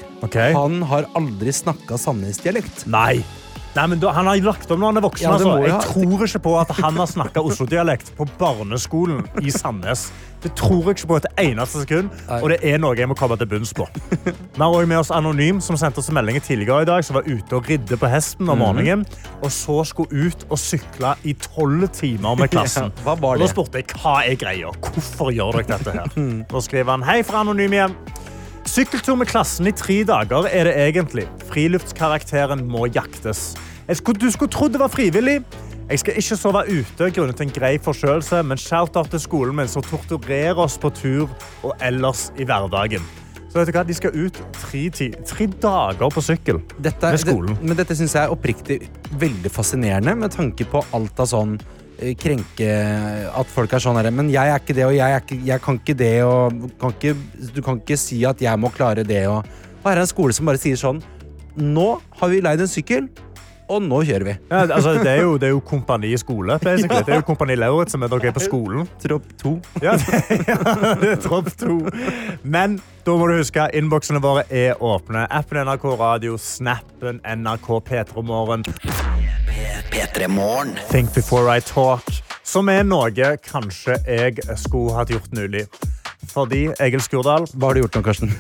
[0.55, 2.85] Han har aldri snakka Sandnes-dialekt.
[2.87, 3.21] Nei.
[3.75, 5.23] Nei, men da, Han har lagt om når han er voksen.
[5.25, 5.53] Ja, altså.
[5.65, 10.11] Jeg tror ikke på at han har snakka Oslo-dialekt på barneskolen i Sandnes.
[10.43, 13.37] Det tror jeg ikke på et eneste sekund, og det er noe jeg må komme
[13.39, 13.85] til bunns på.
[14.27, 17.15] Vi har også med oss Anonym, som sendte oss en melding tidligere i dag, som
[17.15, 18.65] var ute og ridde på hesten om Mhm.
[18.65, 19.05] morgenen,
[19.41, 22.91] og så skulle ut og sykle i tolv timer med klassen.
[23.05, 24.69] Ja, Og Da spurte jeg hva er greia.
[24.83, 26.43] Hvorfor gjør dere dette her?
[26.51, 27.95] Da skriver han hei fra Anonym igjen.
[28.63, 31.25] Sykkeltur med klassen i tre dager er det egentlig.
[31.49, 33.53] Friluftskarakteren må jaktes.
[33.91, 35.41] Skulle, du skulle trodd det var frivillig.
[35.89, 39.83] Jeg skal ikke sove ute grunnet en grei forkjølelse, men shout-out til skolen min som
[39.83, 41.27] torturerer oss på tur
[41.61, 43.03] og ellers i hverdagen.
[43.51, 43.83] Så vet du hva?
[43.85, 47.53] De skal ut tre, ti, tre dager på sykkel Dette, med skolen.
[47.59, 48.79] Det, men dette syns jeg er oppriktig
[49.21, 51.59] veldig fascinerende, med tanke på alt av sånn
[52.19, 52.69] krenke
[53.33, 55.81] At folk er sånn herre Men jeg er ikke det, og jeg, ikke, jeg kan
[55.81, 57.15] ikke det, og kan ikke,
[57.55, 59.43] du kan ikke si at jeg må klare det, og
[59.83, 61.03] Og her er en skole som bare sier sånn
[61.59, 61.87] Nå
[62.19, 63.11] har vi leid en sykkel,
[63.69, 64.33] og nå kjører vi.
[64.49, 66.57] Ja, altså, det, er jo, det er jo Kompani skole.
[66.59, 67.03] basically.
[67.05, 68.89] Det er jo Kompani Lauritz som er dere er på skolen.
[69.03, 69.53] Tropp to.
[69.81, 70.57] Ja, det, ja,
[70.99, 71.77] det er tropp to.
[72.43, 75.27] Men da må du huske innboksene våre er åpne.
[75.29, 78.67] Appen NRK Radio, snappen NRK P3 Morgen.
[79.91, 80.75] P3 Morgen.
[80.89, 82.03] Think before I talk.
[82.43, 83.09] Som er noe
[83.45, 85.65] kanskje jeg skulle hatt gjort nylig.
[86.33, 88.31] Fordi Egil Skurdal Hva har du gjort nå, Karsten?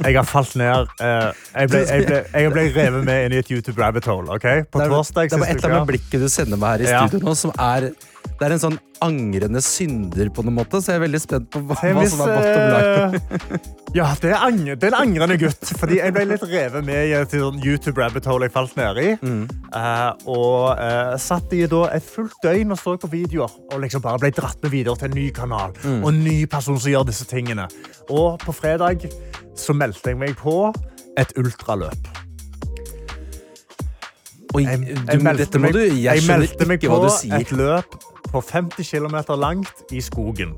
[0.00, 0.86] Jeg har falt ned.
[1.04, 4.32] eh, jeg, ble, jeg, ble, jeg ble revet med inn i et YouTube rabbit hole.
[4.32, 4.46] ok?
[4.72, 6.70] På det er, torsdag det er bare et eller annet med blikket du sender meg
[6.70, 7.02] her i Ja.
[7.04, 7.90] studio nå, som er
[8.40, 11.60] Det er en sånn angrende synder på noen måte, så jeg er veldig spent på
[11.60, 13.58] hva, hva som er bottom line.
[13.90, 15.72] Ja, det er, ang det er en angrende gutt.
[15.76, 19.00] Fordi jeg ble litt revet med i et sånn YouTube rabbit hole jeg falt ned
[19.02, 19.08] i.
[19.18, 23.56] Eh, og uh, satt i da et fullt døgn og så på videoer.
[23.74, 25.74] Og liksom bare ble dratt med videre til en ny kanal.
[25.82, 25.98] Mm.
[25.98, 27.66] Og en ny person som gjør disse tingene.
[28.08, 29.04] Og på fredag
[29.58, 30.54] så meldte jeg meg på
[31.18, 32.08] et ultraløp.
[34.54, 37.02] Oi, Jeg, du, jeg meldte meg, du Jeg jeg meldte meg på
[37.36, 37.98] et løp
[38.30, 40.54] på 50 km langt i skogen.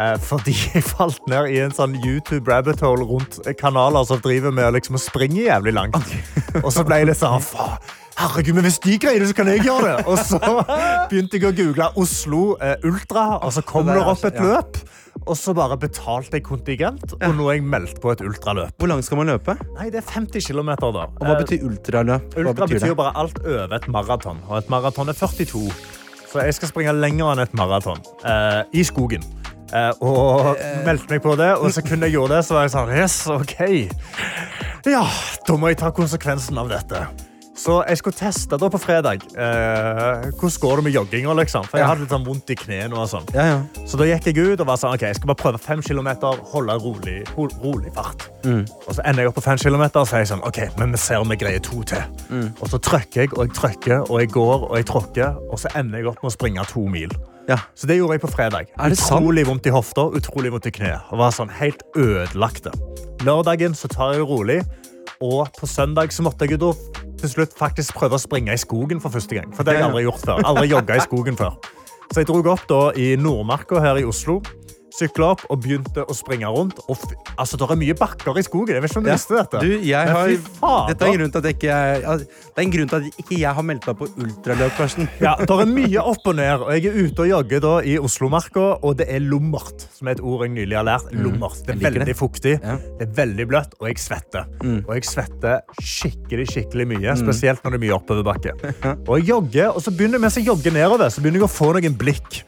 [0.00, 4.52] Eh, fordi jeg falt ned i en sånn YouTube rabbit hole rundt kanaler som driver
[4.52, 6.16] med å liksom springe jævlig langt.
[6.64, 7.80] Og så ble jeg litt sånn faen.
[8.16, 10.04] Herregud, men Hvis de greier det, så kan jeg gjøre det!
[10.08, 10.38] Og så
[11.10, 14.80] begynte jeg å google Oslo eh, Ultra, og så kom det opp et løp.
[15.26, 18.72] Og så bare betalte jeg kontingent, og nå er jeg meldt på et ultraløp.
[18.78, 19.56] Hvor langt skal man løpe?
[19.74, 21.06] Nei, det er 50 km, da.
[21.08, 22.36] Og hva betyr ultraløp?
[22.36, 25.64] Ultra betyr betyr bare alt over et maraton, og et maraton er 42.
[26.26, 29.22] Så jeg skal springe lenger enn et maraton Uh, i skogen.
[29.70, 32.74] Uh, og meldte meg på det, og så kunne jeg gjøre det, så var jeg
[32.74, 33.56] sånn Yes, OK.
[34.86, 35.04] Ja,
[35.46, 37.06] da må jeg ta konsekvensen av dette.
[37.56, 39.24] Så jeg skulle teste da på fredag.
[39.32, 41.64] Eh, hvordan går det med jogginga, liksom?
[41.70, 43.28] For jeg hadde litt sånn vondt i knærne og sånn.
[43.34, 43.84] Ja, ja.
[43.88, 46.42] Så da gikk jeg ut og var sånn, ok, jeg skal bare prøve fem kilometer,
[46.52, 48.28] holde rolig, ro, rolig fart.
[48.44, 48.66] Mm.
[48.84, 50.92] Og så ender jeg opp på fem kilometer, og så er jeg sånn, ok, men
[50.92, 52.04] vi ser om jeg greier to til.
[52.28, 52.50] Mm.
[52.60, 55.72] Og så trykker jeg, og jeg trykker, og jeg går, og jeg tråkker, og så
[55.80, 57.16] ender jeg opp med å springe to mil.
[57.48, 57.60] Ja.
[57.78, 58.72] Så det gjorde jeg på fredag.
[58.74, 61.08] Utrolig vondt i hofta, utrolig vondt i kneet.
[61.14, 62.74] Og var sånn helt ødelagte.
[63.24, 64.60] Lørdagen så tar jeg det rolig,
[65.24, 68.60] og på søndag så måtte jeg jo da til slutt faktisk prøve å springe i
[68.60, 69.50] skogen for første gang.
[69.56, 70.44] For det har jeg aldri gjort før.
[70.50, 71.56] Aldri jogga i skogen før.
[72.12, 74.38] Så jeg dro opp da i Nordmarka her i Oslo,
[74.96, 76.78] sykla opp og begynte å springe rundt.
[76.88, 76.96] Og
[77.36, 78.74] altså, det er mye bakker i skogen.
[78.76, 79.16] Jeg vet ikke om du Ja.
[79.18, 79.60] visste dette.
[79.60, 80.28] Du, jeg har,
[80.88, 81.76] dette er en grunn til at jeg ikke
[82.26, 84.82] det er en grunn til at ikke jeg har meldt meg på ultraløp,
[85.20, 87.96] Ja, det er mye opp og ned, og jeg er ute og jogger da i
[87.98, 91.12] Oslomarka, og det er lommert, som er et ord jeg nylig har lært.
[91.12, 91.60] Lommert.
[91.66, 91.84] Det Mm.
[91.84, 92.16] er veldig det.
[92.16, 92.76] fuktig, Ja.
[92.98, 94.46] det er veldig bløtt, og jeg svetter.
[94.62, 94.84] Mm.
[94.88, 98.52] Og jeg svetter skikkelig, skikkelig mye, spesielt når det er mye oppoverbakke.
[99.08, 101.72] Og jeg jogger, og så begynner mens jeg jogger nedover, så begynner jeg å få
[101.76, 102.42] noen blikk.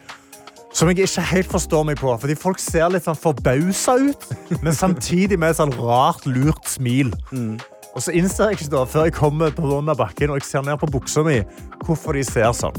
[0.75, 4.29] Som jeg ikke helt forstår meg på, fordi folk ser litt sånn forbausa ut,
[4.65, 7.13] men samtidig med et sånn rart, lurt smil.
[7.33, 7.57] Mm.
[7.97, 10.47] Og så innser jeg ikke da, før jeg kommer på bunnen av bakken og jeg
[10.47, 11.41] ser ned på buksa mi,
[11.83, 12.77] hvorfor de ser sånn.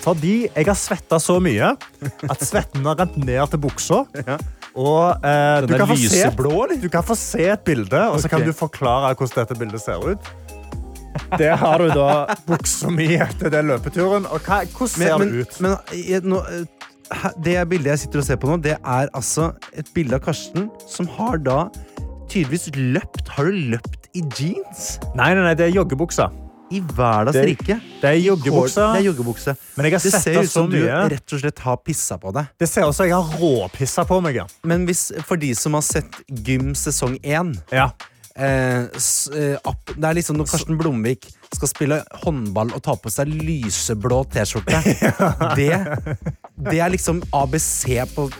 [0.00, 4.04] Fordi jeg har svetta så mye at svetten har rent ned til buksa.
[4.70, 6.28] Og eh, du, kan få se,
[6.78, 9.98] du kan få se et bilde, og så kan du forklare hvordan dette bildet ser
[9.98, 10.28] ut.
[11.40, 14.28] Det har du da buksa mi etter den løpeturen.
[14.30, 15.58] Og hva, hvordan ser Men, det ut?
[15.62, 16.79] men jeg, nå, eh,
[17.42, 20.68] det bildet jeg sitter og ser på nå, det er altså et bilde av Karsten
[20.88, 21.64] som har da
[22.30, 23.28] tydeligvis løpt.
[23.34, 24.98] Har du løpt i jeans?
[25.18, 26.28] Nei, nei, nei, det er joggebuksa.
[26.70, 27.80] I hverdags Det- rike?
[28.00, 28.20] Det er er
[29.02, 29.56] joggebukse.
[29.76, 31.08] Men jeg har Det sett ser ut som du mye.
[31.10, 32.46] rett og slett har pissa på deg.
[32.60, 34.36] Det ser ut som jeg har råpissa på meg.
[34.36, 34.46] Ja.
[34.62, 37.90] Men hvis, for de som har sett Gym sesong 1 Ja.
[38.36, 39.56] eh, s, eh,
[39.98, 44.78] Det er liksom når Karsten Blomvik skal spille håndball og ta på seg lyseblå T-skjorte.
[45.56, 45.74] det,
[46.56, 47.84] det er liksom ABC
[48.14, 48.30] på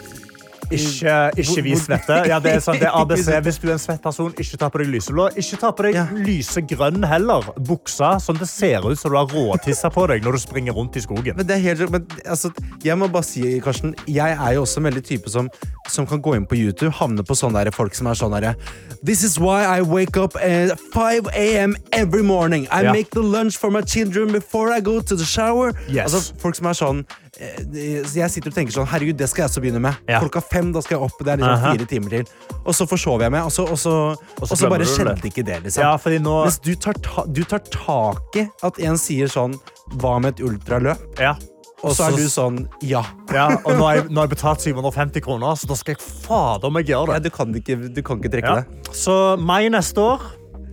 [0.71, 2.15] Ikke, ikke vis svette.
[2.31, 3.27] Ja, det er sånn, det er ABC.
[3.43, 5.25] Hvis du er en svett person, ikke ta på deg lyseblå.
[5.43, 6.05] Ikke ta på deg Ja.
[6.15, 7.49] lysegrønn heller.
[7.67, 10.95] Buksa sånn det ser ut som du har råtissa på deg når du springer rundt
[10.95, 11.35] i skogen.
[11.41, 12.53] Men det er helt, men, altså,
[12.87, 15.51] jeg må bare si, Karsten, jeg er jo også en veldig type som,
[15.91, 18.55] som kan gå inn på YouTube, havne på sånne der folk som er sånn derre
[19.03, 21.75] This is why I wake up at 5 a.m.
[21.91, 22.69] every morning.
[22.71, 22.93] I Ja.
[22.93, 25.73] make the lunch for my children before I go to the shower.
[25.89, 26.13] Yes.
[26.15, 29.51] Altså, folk som er sånn så Jeg sitter og tenker sånn Herregud, det skal jeg
[29.51, 29.97] også begynne med.
[30.11, 30.19] Ja.
[30.21, 31.21] Klokka fem da skal jeg opp.
[31.25, 32.33] Det er liksom fire timer til.
[32.65, 33.95] Og så forsover jeg meg, og så, og så,
[34.41, 34.97] og så, glemmer bare du det.
[34.97, 35.61] skjedde ikke det.
[35.65, 39.31] liksom Ja, fordi nå Mens du tar, ta, du tar tak i at en sier
[39.33, 39.57] sånn
[39.97, 41.07] Hva med et ultraløp?
[41.21, 41.37] ja.
[41.81, 43.01] Og så er du sånn Ja.
[43.33, 46.03] ja, og nå har, jeg, nå har jeg betalt 750 kroner, så da skal jeg
[46.27, 47.31] fader meg gjøre Ja, det.
[47.33, 48.59] du, kan ikke, du kan ikke trekke Ja.
[48.61, 48.93] det.
[48.93, 50.21] Så mai neste år,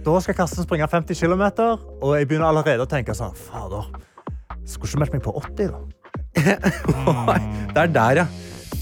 [0.04, 1.46] da skal Karsten springe 50 km,
[2.04, 3.88] og jeg begynner allerede å tenke sånn Fader,
[4.68, 5.80] skulle ikke meldt meg på 80, da?
[7.74, 8.28] Det er der, ja.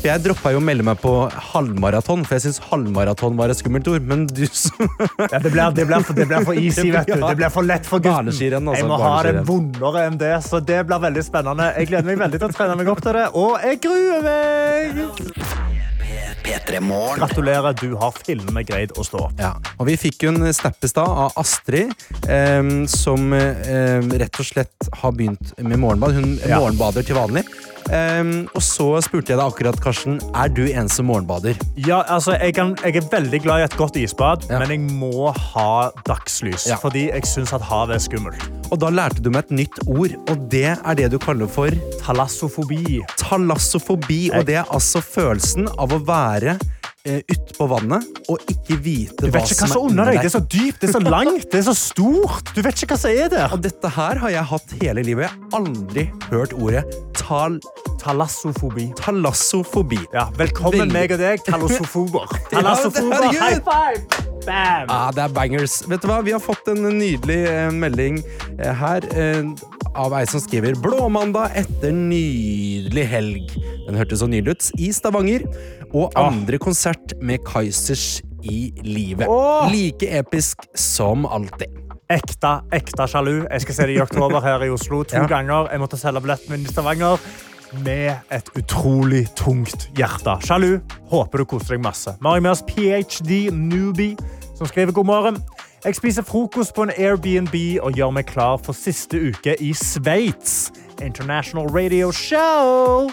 [0.06, 1.12] For jeg droppa jo å melde meg på
[1.52, 4.06] halvmaraton, for jeg syns halvmaraton var et skummelt ord.
[4.06, 4.86] Men du som
[5.34, 7.18] Ja, det, blir, det, blir for, det blir for easy, vet du.
[7.18, 8.30] Det blir for lett for gutten.
[8.30, 11.72] Altså, Jeg må ha det vondere enn det, så det blir veldig spennende.
[11.80, 15.75] Jeg gleder meg veldig til å trene meg opp til det, og jeg gruer meg!
[16.46, 17.18] P3 Morgen.
[17.20, 19.40] Gratulerer, du har filmet greid å stå opp.
[19.42, 21.94] Ja, og Vi fikk jo en snap i stad av Astrid,
[22.30, 26.14] eh, som eh, rett og slett har begynt med morgenbad.
[26.20, 26.60] Hun Ja.
[26.62, 27.46] morgenbader til vanlig.
[27.94, 31.58] Em, og så spurte jeg deg akkurat, Karsten, er du en som morgenbader?
[31.78, 34.60] Ja, altså, jeg, kan, jeg er veldig glad i et godt isbad, Ja.
[34.60, 36.78] men jeg må ha dagslys, Ja.
[36.82, 38.42] fordi jeg syns at havet er skummelt.
[38.72, 41.70] Og da lærte du meg et nytt ord, og det er det du kaller for
[42.02, 43.02] Talassofobi.
[43.22, 46.58] Talassofobi, og det er altså følelsen av å være
[47.06, 50.20] eh, ute på vannet og ikke vite hva ikke hva som er er under deg.
[50.20, 52.54] Det er så dypt, det er så langt, det er så stort.
[52.56, 53.48] Du vet ikke hva som er der.
[53.56, 55.30] Og dette her har jeg hatt hele livet.
[55.30, 56.86] Jeg har aldri hørt ordet
[57.20, 57.60] tal
[58.06, 58.92] Talassofobi.
[59.00, 59.98] talassofobi.
[60.14, 62.28] Ja, velkommen Veldig- meg og deg, talassofober.
[62.52, 64.26] Talassofober, high five!
[64.46, 64.86] Bam!
[64.92, 65.80] Ja, det er bangers.
[65.90, 66.20] Vet du hva?
[66.22, 68.20] Vi har fått en nydelig eh, melding
[68.60, 69.42] eh, her eh,
[69.98, 73.56] av ei som skriver Blåmandag etter nydelig helg.
[73.88, 74.70] Den hørtes så nydelig ut.
[74.78, 75.48] I Stavanger.
[75.96, 79.28] Og andre konsert med Kaizers i livet.
[79.32, 79.70] Oh!
[79.72, 81.72] Like episk som alltid.
[82.12, 83.46] Ekte, ekte sjalu.
[83.50, 85.26] Jeg skal se det i oktober her i Oslo to Ja.
[85.28, 85.70] ganger.
[85.72, 87.18] Jeg måtte selge billetten min i Stavanger
[87.84, 90.36] med et utrolig tungt hjerte.
[90.46, 90.80] Sjalu.
[91.10, 92.14] Håper du koser deg masse.
[92.22, 94.18] Vi har med oss PhD Newbie,
[94.56, 95.38] som skriver god morgen.
[95.86, 100.72] Jeg spiser frokost på en Airbnb og gjør meg klar for siste uke i Sveits.
[101.02, 103.10] International Radio Show.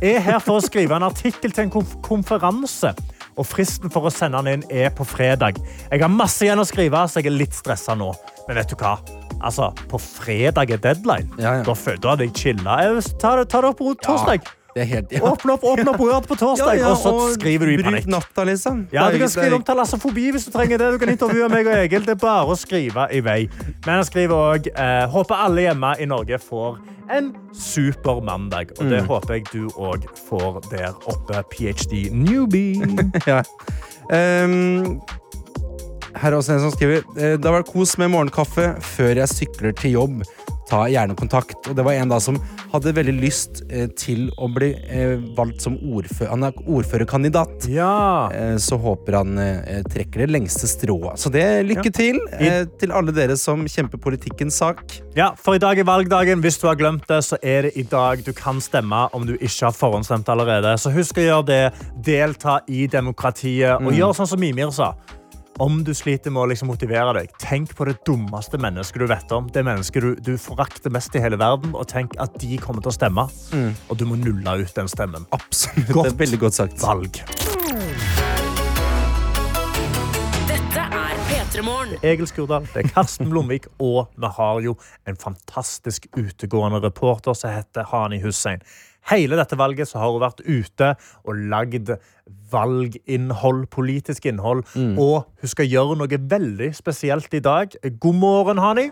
[0.00, 2.92] Jeg er her for å skrive en artikkel til en konferanse.
[3.38, 5.60] Og fristen for å sende den inn er på fredag.
[5.88, 8.10] Jeg har masse igjen å skrive, så jeg er litt stressa nå.
[8.48, 8.96] Men vet du hva?
[9.42, 11.30] Altså, på fredag er deadline.
[11.38, 12.80] Da føler du deg chilla.
[13.22, 14.44] Ta ta det opp på torsdag.
[14.74, 15.20] Det er helt, ja.
[15.28, 17.76] Åpne opp, åpne opp Word på torsdag, Ja, ja, og så og skriver du i
[17.76, 18.06] bruk panikk.
[18.08, 18.86] natta, liksom.
[18.92, 20.92] Ja, Du kan skrive om talassofobi hvis du trenger det.
[20.94, 22.06] Du kan intervjue meg og Egil.
[22.06, 23.48] Det er bare å skrive i vei.
[23.86, 26.78] Men jeg skriver òg eh, håper alle hjemme i Norge får
[27.12, 28.72] en super mandag.
[28.80, 29.08] Og det Mm.
[29.12, 31.42] håper jeg du òg får der oppe.
[31.52, 32.80] PhD newbie.
[33.28, 33.42] ja.
[34.10, 35.00] Um,
[36.16, 39.28] her er også en som skriver eh, Det har vært kos med morgenkaffe før jeg
[39.28, 40.22] sykler til jobb.
[40.68, 41.68] Ta gjerne kontakt.
[41.68, 42.38] Og det var en da som
[42.72, 46.30] hadde veldig lyst eh, til å bli eh, valgt som ordfører.
[46.30, 47.66] Han er ordførerkandidat.
[47.68, 49.36] Eh, så håper han
[49.92, 51.18] trekker det lengste strået.
[51.20, 51.92] Så det lykke Ja.
[51.92, 52.20] til
[52.78, 54.82] til alle dere som kjemper politikkens sak.
[55.16, 56.40] Ja, for i dag er valgdagen.
[56.42, 59.34] Hvis du har glemt det, så er det i dag du kan stemme om du
[59.36, 60.76] ikke har forhåndsstemt allerede.
[60.78, 61.62] Så husk å gjøre det.
[62.04, 63.76] Delta i demokratiet.
[63.80, 63.98] Og Mm.
[63.98, 64.94] gjør sånn som Mimir sa.
[65.58, 69.32] Om du sliter med å liksom motivere deg, tenk på det dummeste mennesket du vet
[69.36, 69.50] om.
[69.52, 72.88] Det mennesket du, du forakter mest i hele verden, og tenk at de kommer til
[72.88, 73.26] å stemme.
[73.52, 73.74] Mm.
[73.92, 75.26] Og du må nulle ut den stemmen.
[75.36, 75.92] Absolutt.
[75.92, 76.80] Det er veldig godt sagt.
[76.80, 77.20] Valg.
[80.48, 82.00] Dette er P3 Morgen.
[82.00, 87.52] Egil Skurdal, det er Karsten Blomvik, og vi har jo en fantastisk utegående reporter som
[87.52, 88.64] heter Hani Hussein.
[89.10, 90.94] Hele dette valget så har hun vært ute
[91.26, 91.92] og lagd
[92.52, 94.64] valginnhold, politisk innhold,
[95.00, 97.74] og hun skal gjøre noe veldig spesielt i dag.
[98.00, 98.90] God morgen, Hani.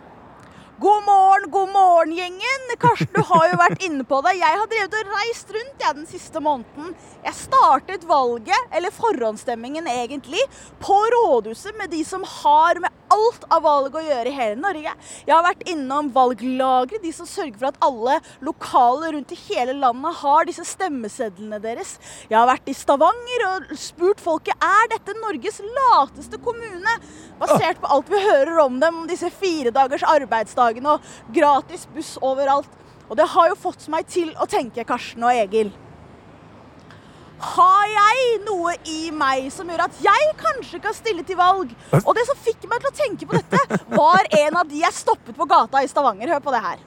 [0.81, 2.71] God morgen, god morgen, gjengen.
[2.81, 4.33] Karsten, du har jo vært inne på det.
[4.39, 6.95] Jeg har drevet og reist rundt jeg, den siste måneden.
[7.27, 10.41] Jeg startet valget, eller forhåndsstemmingen egentlig,
[10.81, 14.93] på rådhuset med de som har med alt av valg å gjøre i hele Norge.
[15.27, 19.75] Jeg har vært innom valglagre, de som sørger for at alle lokale rundt i hele
[19.79, 21.97] landet har disse stemmesedlene deres.
[22.31, 26.97] Jeg har vært i Stavanger og spurt folket er dette Norges lateste kommune,
[27.41, 32.17] basert på alt vi hører om dem, om disse fire dagers arbeidsdagene og gratis buss
[32.23, 32.71] overalt.
[33.11, 35.73] Og det har jo fått meg til å tenke, Karsten og Egil.
[37.41, 41.73] Har jeg noe i meg som gjør at jeg kanskje kan stille til valg?
[42.03, 44.97] Og det som fikk meg til å tenke på dette, var en av de jeg
[44.97, 46.35] stoppet på gata i Stavanger.
[46.35, 46.83] Hør på det her.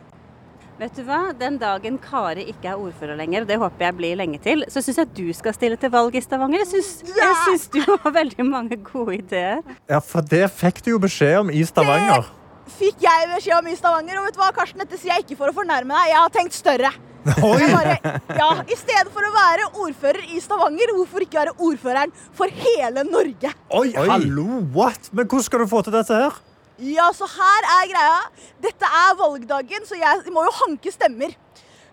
[0.78, 1.20] Vet du hva?
[1.38, 4.82] Den dagen Kari ikke er ordfører lenger, og det håper jeg blir lenge til, så
[4.82, 6.64] syns jeg du skal stille til valg i Stavanger.
[6.64, 9.62] Jeg syns, jeg syns du har veldig mange gode ideer.
[9.90, 12.26] Ja, for det fikk du jo beskjed om i Stavanger.
[12.26, 12.42] Det
[12.74, 14.20] Fikk jeg beskjed om i Stavanger.
[14.20, 16.14] Og vet du hva, Karsten, dette sier jeg ikke for å fornærme deg.
[16.14, 16.94] Jeg har tenkt større.
[17.24, 17.68] Oi!
[17.72, 17.98] Bare,
[18.36, 23.06] ja, I stedet for å være ordfører i Stavanger, hvorfor ikke være ordføreren for hele
[23.08, 23.54] Norge?
[23.80, 25.08] Oi, hallo, what?
[25.16, 26.40] Men hvordan skal du få til dette her?
[26.84, 28.18] Ja, så her er greia.
[28.66, 31.36] Dette er valgdagen, så jeg må jo hanke stemmer.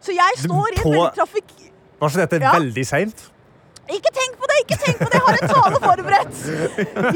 [0.03, 1.53] Så jeg står i et veldig trafikk...
[2.01, 2.55] Var ikke dette Ja.
[2.57, 3.27] veldig seint?
[3.97, 4.57] Ikke tenk på det!
[4.61, 6.41] ikke tenk på det, Jeg har en tale forberedt.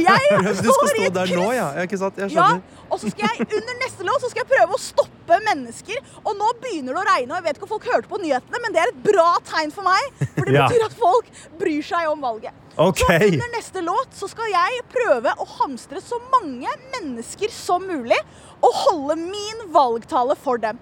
[0.01, 1.57] Jeg Du skal står i stå et der nå, kryss.
[1.59, 1.67] ja.
[1.77, 2.17] ja ikke sant?
[2.23, 2.47] Jeg Ja,
[2.89, 6.01] og så skal jeg under neste låt så skal jeg prøve å stoppe mennesker.
[6.25, 8.61] Og nå begynner det å regne, og jeg vet ikke om folk hørte på nyhetene,
[8.65, 10.09] men det er et bra tegn for meg.
[10.35, 10.67] For det Ja.
[10.69, 11.29] betyr at folk
[11.61, 12.57] bryr seg om valget.
[12.77, 13.19] Okay.
[13.29, 18.19] Så under neste låt så skal jeg prøve å hamstre så mange mennesker som mulig,
[18.65, 20.81] og holde min valgtale for dem.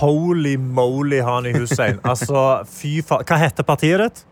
[0.00, 2.00] Holy moly, Hani Hussein.
[2.04, 3.24] Altså, fy faen.
[3.28, 4.24] Hva heter partiet ditt?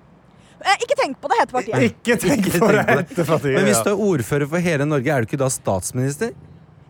[0.64, 1.86] Eh, ikke tenk på det, heter partiet.
[1.90, 3.56] Ikke tenk på det heter partiet.
[3.58, 6.32] Men hvis du er ordfører for hele Norge, er du ikke da statsminister?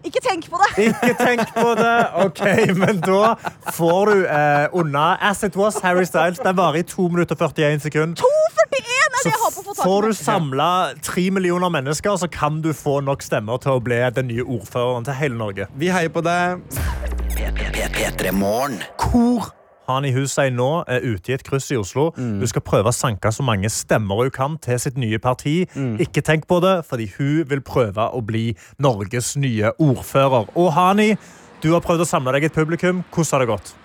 [0.07, 0.69] Ikke tenk på det.
[0.87, 1.95] Ikke tenk på det.
[2.23, 2.43] OK,
[2.79, 3.33] men da
[3.75, 6.39] får du eh, unna As It Was Harry Styles.
[6.45, 8.23] Den varer i 2 minutter og 41 sekunder.
[8.23, 9.89] 2,41 er det jeg på å få tak i.
[9.89, 10.71] Får du samla
[11.03, 15.09] tre millioner mennesker, så kan du få nok stemmer til å bli den nye ordføreren
[15.09, 15.67] til hele Norge.
[15.75, 16.63] Vi heier på deg.
[17.35, 19.51] P -p -p Hvor
[19.87, 22.11] Hani Hussein nå er ute i et kryss i Oslo.
[22.17, 22.41] Mm.
[22.43, 25.61] Hun skal prøve å sanke så mange stemmer hun kan til sitt nye parti.
[25.75, 25.97] Mm.
[26.03, 28.51] Ikke tenk på det, fordi hun vil prøve å bli
[28.83, 30.51] Norges nye ordfører.
[30.59, 31.15] Og Hani,
[31.63, 33.05] du har prøvd å samle deg et publikum.
[33.15, 33.77] Hvordan har det gått?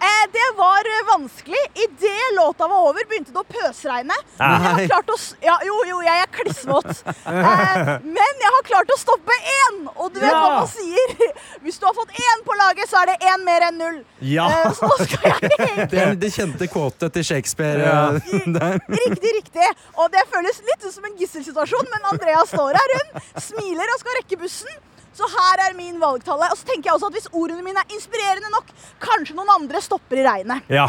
[0.00, 1.62] Eh, det var eh, vanskelig.
[1.74, 4.16] Idet låta var over, begynte det å pøsregne.
[4.38, 6.92] Men jeg har klart å ja, Jo, jo, jeg er klissvåt.
[7.30, 9.76] Eh, men jeg har klart å stoppe én!
[9.94, 11.12] Og du vet hva man sier.
[11.64, 13.98] Hvis du har fått én på laget, så er det én mer enn null.
[14.24, 14.48] Ja.
[14.76, 17.86] Så nå skal jeg egentlig Det er det kjente quotet til Shakespeare.
[17.86, 18.04] Ja.
[18.16, 19.68] Riktig, riktig.
[20.00, 24.02] Og det føles litt ut som en gisselsituasjon, men Andrea står her, hun smiler og
[24.02, 24.80] skal rekke bussen.
[25.16, 26.48] Så her er min valgtale.
[26.52, 28.70] Og så tenker jeg også at hvis ordene mine er inspirerende nok,
[29.02, 30.70] kanskje noen andre stopper i regnet.
[30.70, 30.88] Ja.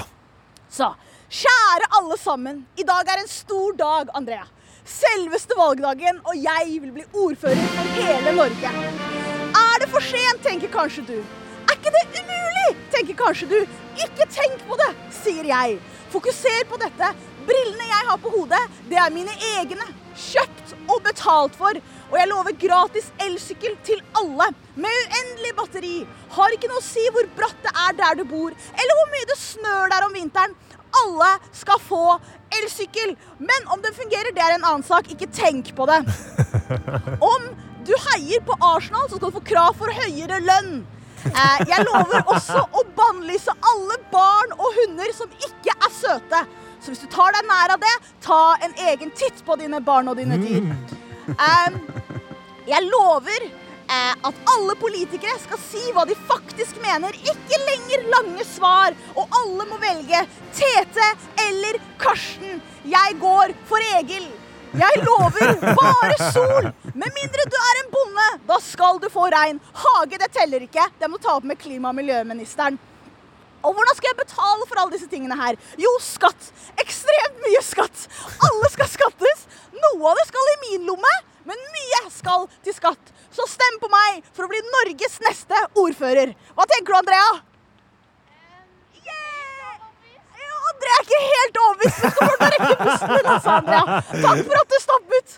[0.71, 0.93] Så
[1.31, 2.65] kjære alle sammen.
[2.79, 4.45] I dag er en stor dag, Andrea.
[4.87, 8.71] Selveste valgdagen, og jeg vil bli ordfører for hele Norge.
[9.61, 11.17] Er det for sent, tenker kanskje du.
[11.69, 13.59] Er ikke det umulig, tenker kanskje du.
[14.01, 14.89] Ikke tenk på det,
[15.21, 15.77] sier jeg.
[16.11, 17.13] Fokuser på dette.
[17.47, 19.87] Brillene jeg har på hodet, det er mine egne.
[20.17, 21.77] Kjøpt og betalt for.
[22.11, 24.49] Og jeg lover gratis elsykkel til alle.
[24.75, 25.95] Med uendelig batteri.
[26.35, 29.29] Har ikke noe å si hvor bratt det er der du bor, eller hvor mye
[29.29, 30.55] det snør der om vinteren.
[31.01, 32.03] Alle skal få
[32.59, 33.15] elsykkel.
[33.39, 35.07] Men om den fungerer, det er en annen sak.
[35.13, 36.01] Ikke tenk på det.
[37.33, 37.47] Om
[37.87, 40.81] du heier på Arsenal, så skal du få krav for høyere lønn.
[41.29, 46.43] Eh, jeg lover også å bannlyse alle barn og hunder som ikke er søte.
[46.81, 47.95] Så hvis du tar deg nær av det,
[48.25, 50.65] ta en egen titt på dine barn og dine dyr.
[51.31, 51.75] Eh,
[52.71, 53.47] jeg lover
[53.91, 57.15] eh, at alle politikere skal si hva de faktisk mener.
[57.19, 58.95] Ikke lenger lange svar.
[59.15, 60.23] Og alle må velge
[60.55, 61.09] Tete
[61.47, 62.61] eller Karsten.
[62.87, 64.29] Jeg går for Egil.
[64.71, 66.69] Jeg lover bare sol.
[66.95, 69.59] Med mindre du er en bonde, da skal du få regn.
[69.83, 70.85] Hage, det teller ikke.
[71.01, 72.79] Det må ta opp med klima- og miljøministeren.
[73.61, 75.59] Og hvordan skal jeg betale for alle disse tingene her?
[75.77, 76.47] Jo, skatt.
[76.81, 78.07] Ekstremt mye skatt.
[78.47, 79.43] Alle skal skattes.
[79.75, 81.11] Noe av det skal i min lomme,
[81.51, 83.13] men mye skal til skatt.
[83.31, 86.35] Så stem på meg for å bli Norges neste ordfører.
[86.57, 87.31] Hva tenker du, Andrea?
[90.71, 92.03] Andrea er ikke helt overbevist.
[92.03, 93.97] men til å rekke pusten din, altså, Andrea.
[94.11, 95.35] Takk for at du stoppet.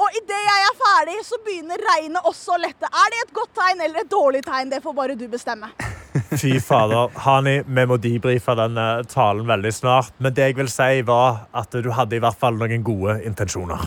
[0.00, 2.88] Og idet jeg er ferdig, så begynner regnet også å lette.
[2.88, 4.70] Er det et godt tegn eller et dårlig tegn?
[4.72, 5.68] Det får bare du bestemme.
[6.40, 7.12] Fy fader.
[7.26, 10.16] Hani, vi må debrife denne talen veldig snart.
[10.18, 13.84] Men det jeg vil si, var at du hadde i hvert fall noen gode intensjoner.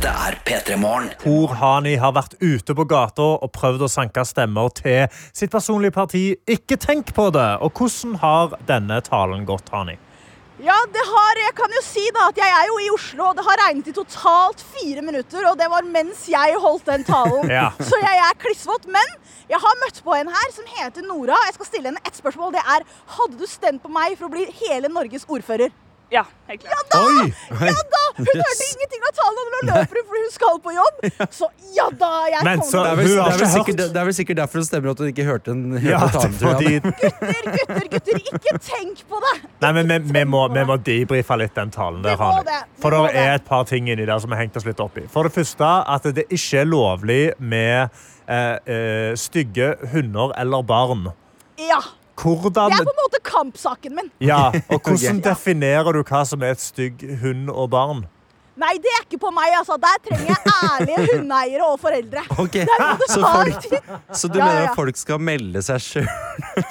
[0.00, 1.10] Dette er P3 Morgen.
[1.20, 5.92] Hvor Hani har vært ute på gata og prøvd å sanke stemmer til sitt personlige
[5.92, 6.22] parti.
[6.48, 7.58] Ikke tenk på det!
[7.60, 9.98] Og hvordan har denne talen gått, Hani?
[10.64, 13.36] Ja, det har, jeg kan jo si da at jeg er jo i Oslo, og
[13.36, 17.52] det har regnet i totalt fire minutter, og det var mens jeg holdt den talen.
[17.58, 17.68] Ja.
[17.76, 18.88] Så jeg er klissvåt.
[18.88, 19.14] Men
[19.52, 21.36] jeg har møtt på en her som heter Nora.
[21.50, 22.56] Jeg skal stille henne ett spørsmål.
[22.56, 22.88] Det er
[23.18, 25.76] hadde du stemt på meg for å bli hele Norges ordfører?
[26.10, 26.74] Ja, helt klart.
[26.74, 27.00] Ja da!
[27.06, 27.32] Oi!
[27.70, 27.98] Ja da!
[28.20, 30.96] Hun hørte ingenting av talen, og nå løper hun fordi hun skal på jobb.
[31.32, 31.46] Så
[31.76, 34.16] ja da, jeg Men så- Det er, vel, det, er vel sikkert, det er vel
[34.18, 36.34] sikkert derfor det stemmer at hun ikke hørte den hørte Ja, talen.
[36.40, 39.34] fordi Gutter, gutter, gutter, ikke tenk på det!
[39.62, 42.90] Nei, men vi, vi, må, vi må debrife litt den talen der, Vi det, For
[42.96, 45.06] det er et par ting inni der som har hengt oss litt opp i.
[45.06, 47.88] For det første at det ikke er lovlig med
[48.26, 51.06] eh, eh, stygge hunder eller barn.
[51.60, 51.80] Ja.
[52.20, 54.10] Hvordan Det er på en måte kampsaken min.
[54.20, 58.06] Ja, og hvordan definerer du hva som er et stygg hund og barn?
[58.60, 59.54] Nei, det er ikke på meg.
[59.56, 59.78] altså.
[59.80, 62.24] Der trenger jeg ærlige hundeeiere og foreldre.
[62.42, 63.86] Ok, Der må det så, folk,
[64.20, 66.10] så du Ja, mener ja, at folk skal melde seg sjøl?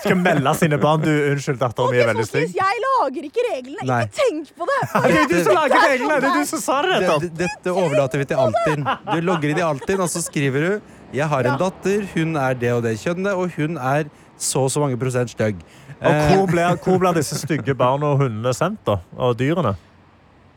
[0.03, 2.53] Skal melde sine barn du, Unnskyld, datteren min er veldig stygg.
[2.59, 3.87] Jeg lager ikke reglene.
[3.89, 4.03] Nei.
[4.05, 4.77] Ikke tenk på det.
[5.07, 6.19] Det er du som lager er reglene!
[6.21, 7.25] Det er du som sa det Det, nettopp.
[7.25, 8.85] det- dette overlater vi til Altinn.
[9.09, 12.53] Du logger inn i Altinn, og så skriver du Jeg har en datter, hun er
[12.53, 15.59] det og det kjønnet, og hun er så og så mange prosent stygg.
[15.99, 18.99] Og hvor blir, hvor blir disse stygge barna og hundene sendt, da?
[19.19, 19.75] Og dyrene?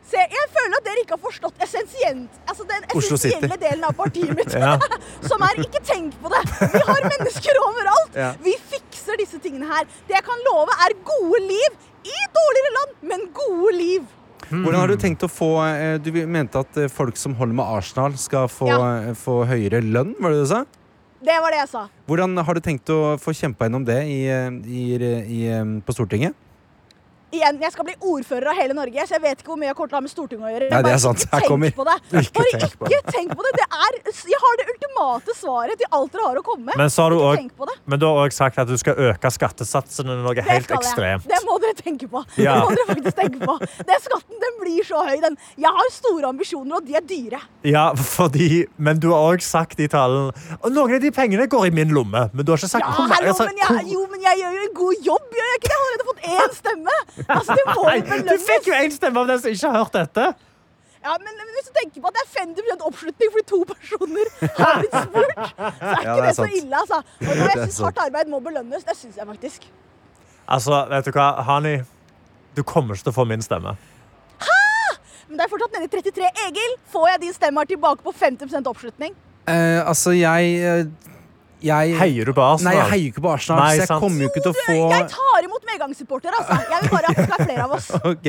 [0.07, 4.51] Se, jeg føler at dere ikke har forstått altså den essensielle delen av partiet mitt.
[4.63, 4.75] Ja.
[5.25, 6.41] Som er ikke tenk på det.
[6.75, 8.17] Vi har mennesker overalt.
[8.19, 8.33] Ja.
[8.43, 9.87] Vi fikser disse tingene her.
[10.07, 14.11] Det jeg kan love, er gode liv i dårligere land, men gode liv.
[14.49, 17.65] Hvordan har du tenkt å få eh, Du mente at eh, folk som holder med
[17.79, 18.79] Arsenal, skal få, Ja.
[19.09, 20.13] eh, få høyere lønn?
[20.19, 20.59] Var det du sa?
[21.23, 21.81] Det var det jeg sa.
[22.09, 25.95] Hvordan har du tenkt å få kjempa gjennom det i, eh, i, i, eh, på
[25.95, 26.35] Stortinget?
[27.33, 29.77] Igjen, jeg skal bli ordfører av hele Norge, så jeg vet ikke hvor mye jeg
[29.77, 30.67] kommer til å ha med Stortinget å gjøre.
[30.69, 31.23] Nei, det er Bare sant.
[31.23, 31.95] Ikke Her tenk kommer- på det.
[32.21, 33.51] Ikke Bare tenk på ikke tenk på det.
[33.57, 33.97] det er,
[34.33, 36.77] jeg har det ultimate svaret til alt dere har å komme med.
[36.77, 37.75] Men, så har du også, tenk på det.
[37.89, 41.25] men du har òg sagt at du skal øke skattesatsene noe Det helt ekstremt.
[41.27, 42.21] Det må dere tenke på.
[42.37, 42.53] Ja.
[42.53, 43.57] Det må dere faktisk tenke på.
[43.89, 45.17] Den skatten den blir så høy.
[45.23, 45.37] Den.
[45.57, 47.41] Jeg har store ambisjoner, og de er dyre.
[47.63, 50.31] Ja, fordi, Men du har òg sagt i talen
[50.61, 52.29] Og noen av de pengene går i min lomme.
[52.33, 54.95] Men du har ikke sagt Ja, hvor hvor- jo, men jeg gjør jo en god
[55.09, 55.73] jobb, gjør jeg ikke det?
[55.73, 56.95] Jeg har allerede fått én stemme.
[57.27, 59.95] Altså, det må jo du fikk jo én stemme av den som ikke har hørt
[59.95, 60.25] dette.
[61.03, 64.29] Ja, men, men hvis du tenker på at det er 50 oppslutning fordi to personer
[64.59, 66.99] har blitt spurt, så er Ja, ikke det er det, så ille, altså.
[67.19, 69.67] Og jeg syns hardt arbeid må belønnes, det syns jeg faktisk.
[70.47, 71.73] Altså, vet du hva, Hani,
[72.55, 73.75] du kommer ikke til å få min stemme.
[74.43, 74.55] Hæ?
[75.27, 76.31] Men det er fortsatt nede i 33.
[76.47, 79.15] Egil, får jeg din stemme her tilbake på 50% oppslutning?
[79.51, 80.85] Eh, altså, jeg, eh,
[81.63, 82.73] jeg Heier du på Arsenal?
[82.73, 83.59] Nei, jeg heier ikke på Arsenal.
[83.63, 84.01] Nei, så jeg sant.
[84.03, 86.57] kommer jo ikke til å få Jeg tar imot medgangssupportere, altså.
[86.73, 87.87] Jeg vil bare at det skal være flere av oss.
[88.13, 88.27] Ok,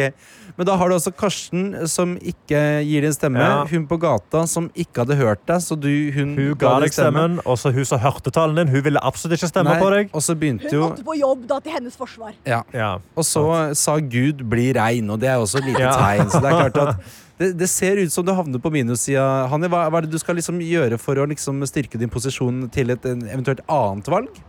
[0.56, 3.42] Men da har du også Karsten, som ikke gir din stemme.
[3.42, 3.64] Ja.
[3.70, 5.60] Hun på gata, som ikke hadde hørt deg.
[5.66, 8.84] Så du, hun, Hun ga deg stemmen, og så hun som hørte talen din, hun
[8.86, 10.14] ville absolutt ikke stemme Nei, på deg.
[10.14, 12.32] Og så begynte Hun jo måtte på jobb da til hennes forsvar.
[12.46, 12.62] ja.
[12.72, 12.92] Ja.
[13.16, 15.92] Og så sa Gud 'bli rein', og det er også et lite Ja.
[15.98, 16.30] tegn.
[16.30, 16.96] Så det er klart at
[17.40, 19.24] det, det ser ut som du havner på minussida.
[19.50, 22.68] Hanni, hva, hva er det du skal liksom gjøre for å liksom styrke din posisjon
[22.74, 24.42] til et en, eventuelt annet valg?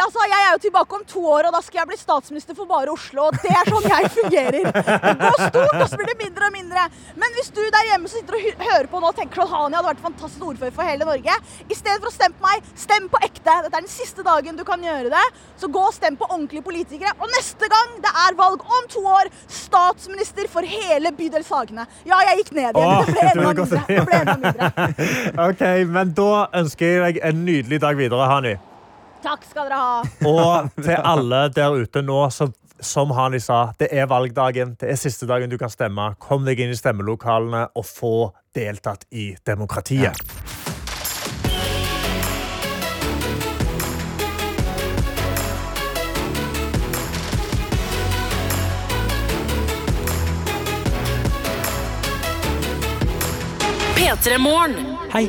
[0.00, 2.68] Altså, jeg er jo tilbake om to år, og da skal jeg bli statsminister for
[2.70, 3.28] bare Oslo.
[3.28, 4.68] Og det er sånn jeg fungerer.
[4.70, 6.86] Det går stort, og så blir det mindre og mindre.
[7.20, 9.90] Men hvis du der hjemme som sitter og hører på nå tenker at Hani hadde
[9.90, 11.36] vært fantastisk ordfører for hele Norge,
[11.68, 13.56] i stedet for å stemme på meg, stem på ekte.
[13.66, 15.26] Dette er den siste dagen du kan gjøre det.
[15.60, 17.12] Så gå og stem på ordentlige politikere.
[17.20, 21.86] Og neste gang det er valg om to år, statsminister for hele bydel Sagene.
[22.08, 22.96] Ja, jeg gikk ned igjen.
[23.00, 23.84] Det ble enda mindre.
[23.90, 25.46] Det ble enda mindre.
[25.50, 26.32] OK, men da
[26.62, 28.56] ønsker jeg deg en nydelig dag videre, Hani.
[29.20, 30.02] Takk skal dere ha.
[30.28, 34.76] Og til alle der ute nå, som, som Hani sa, det er valgdagen.
[34.80, 36.14] Det er siste dagen du kan stemme.
[36.22, 38.14] Kom deg inn i stemmelokalene og få
[38.56, 40.16] deltatt i demokratiet.
[54.00, 54.36] P3
[55.12, 55.28] Hei,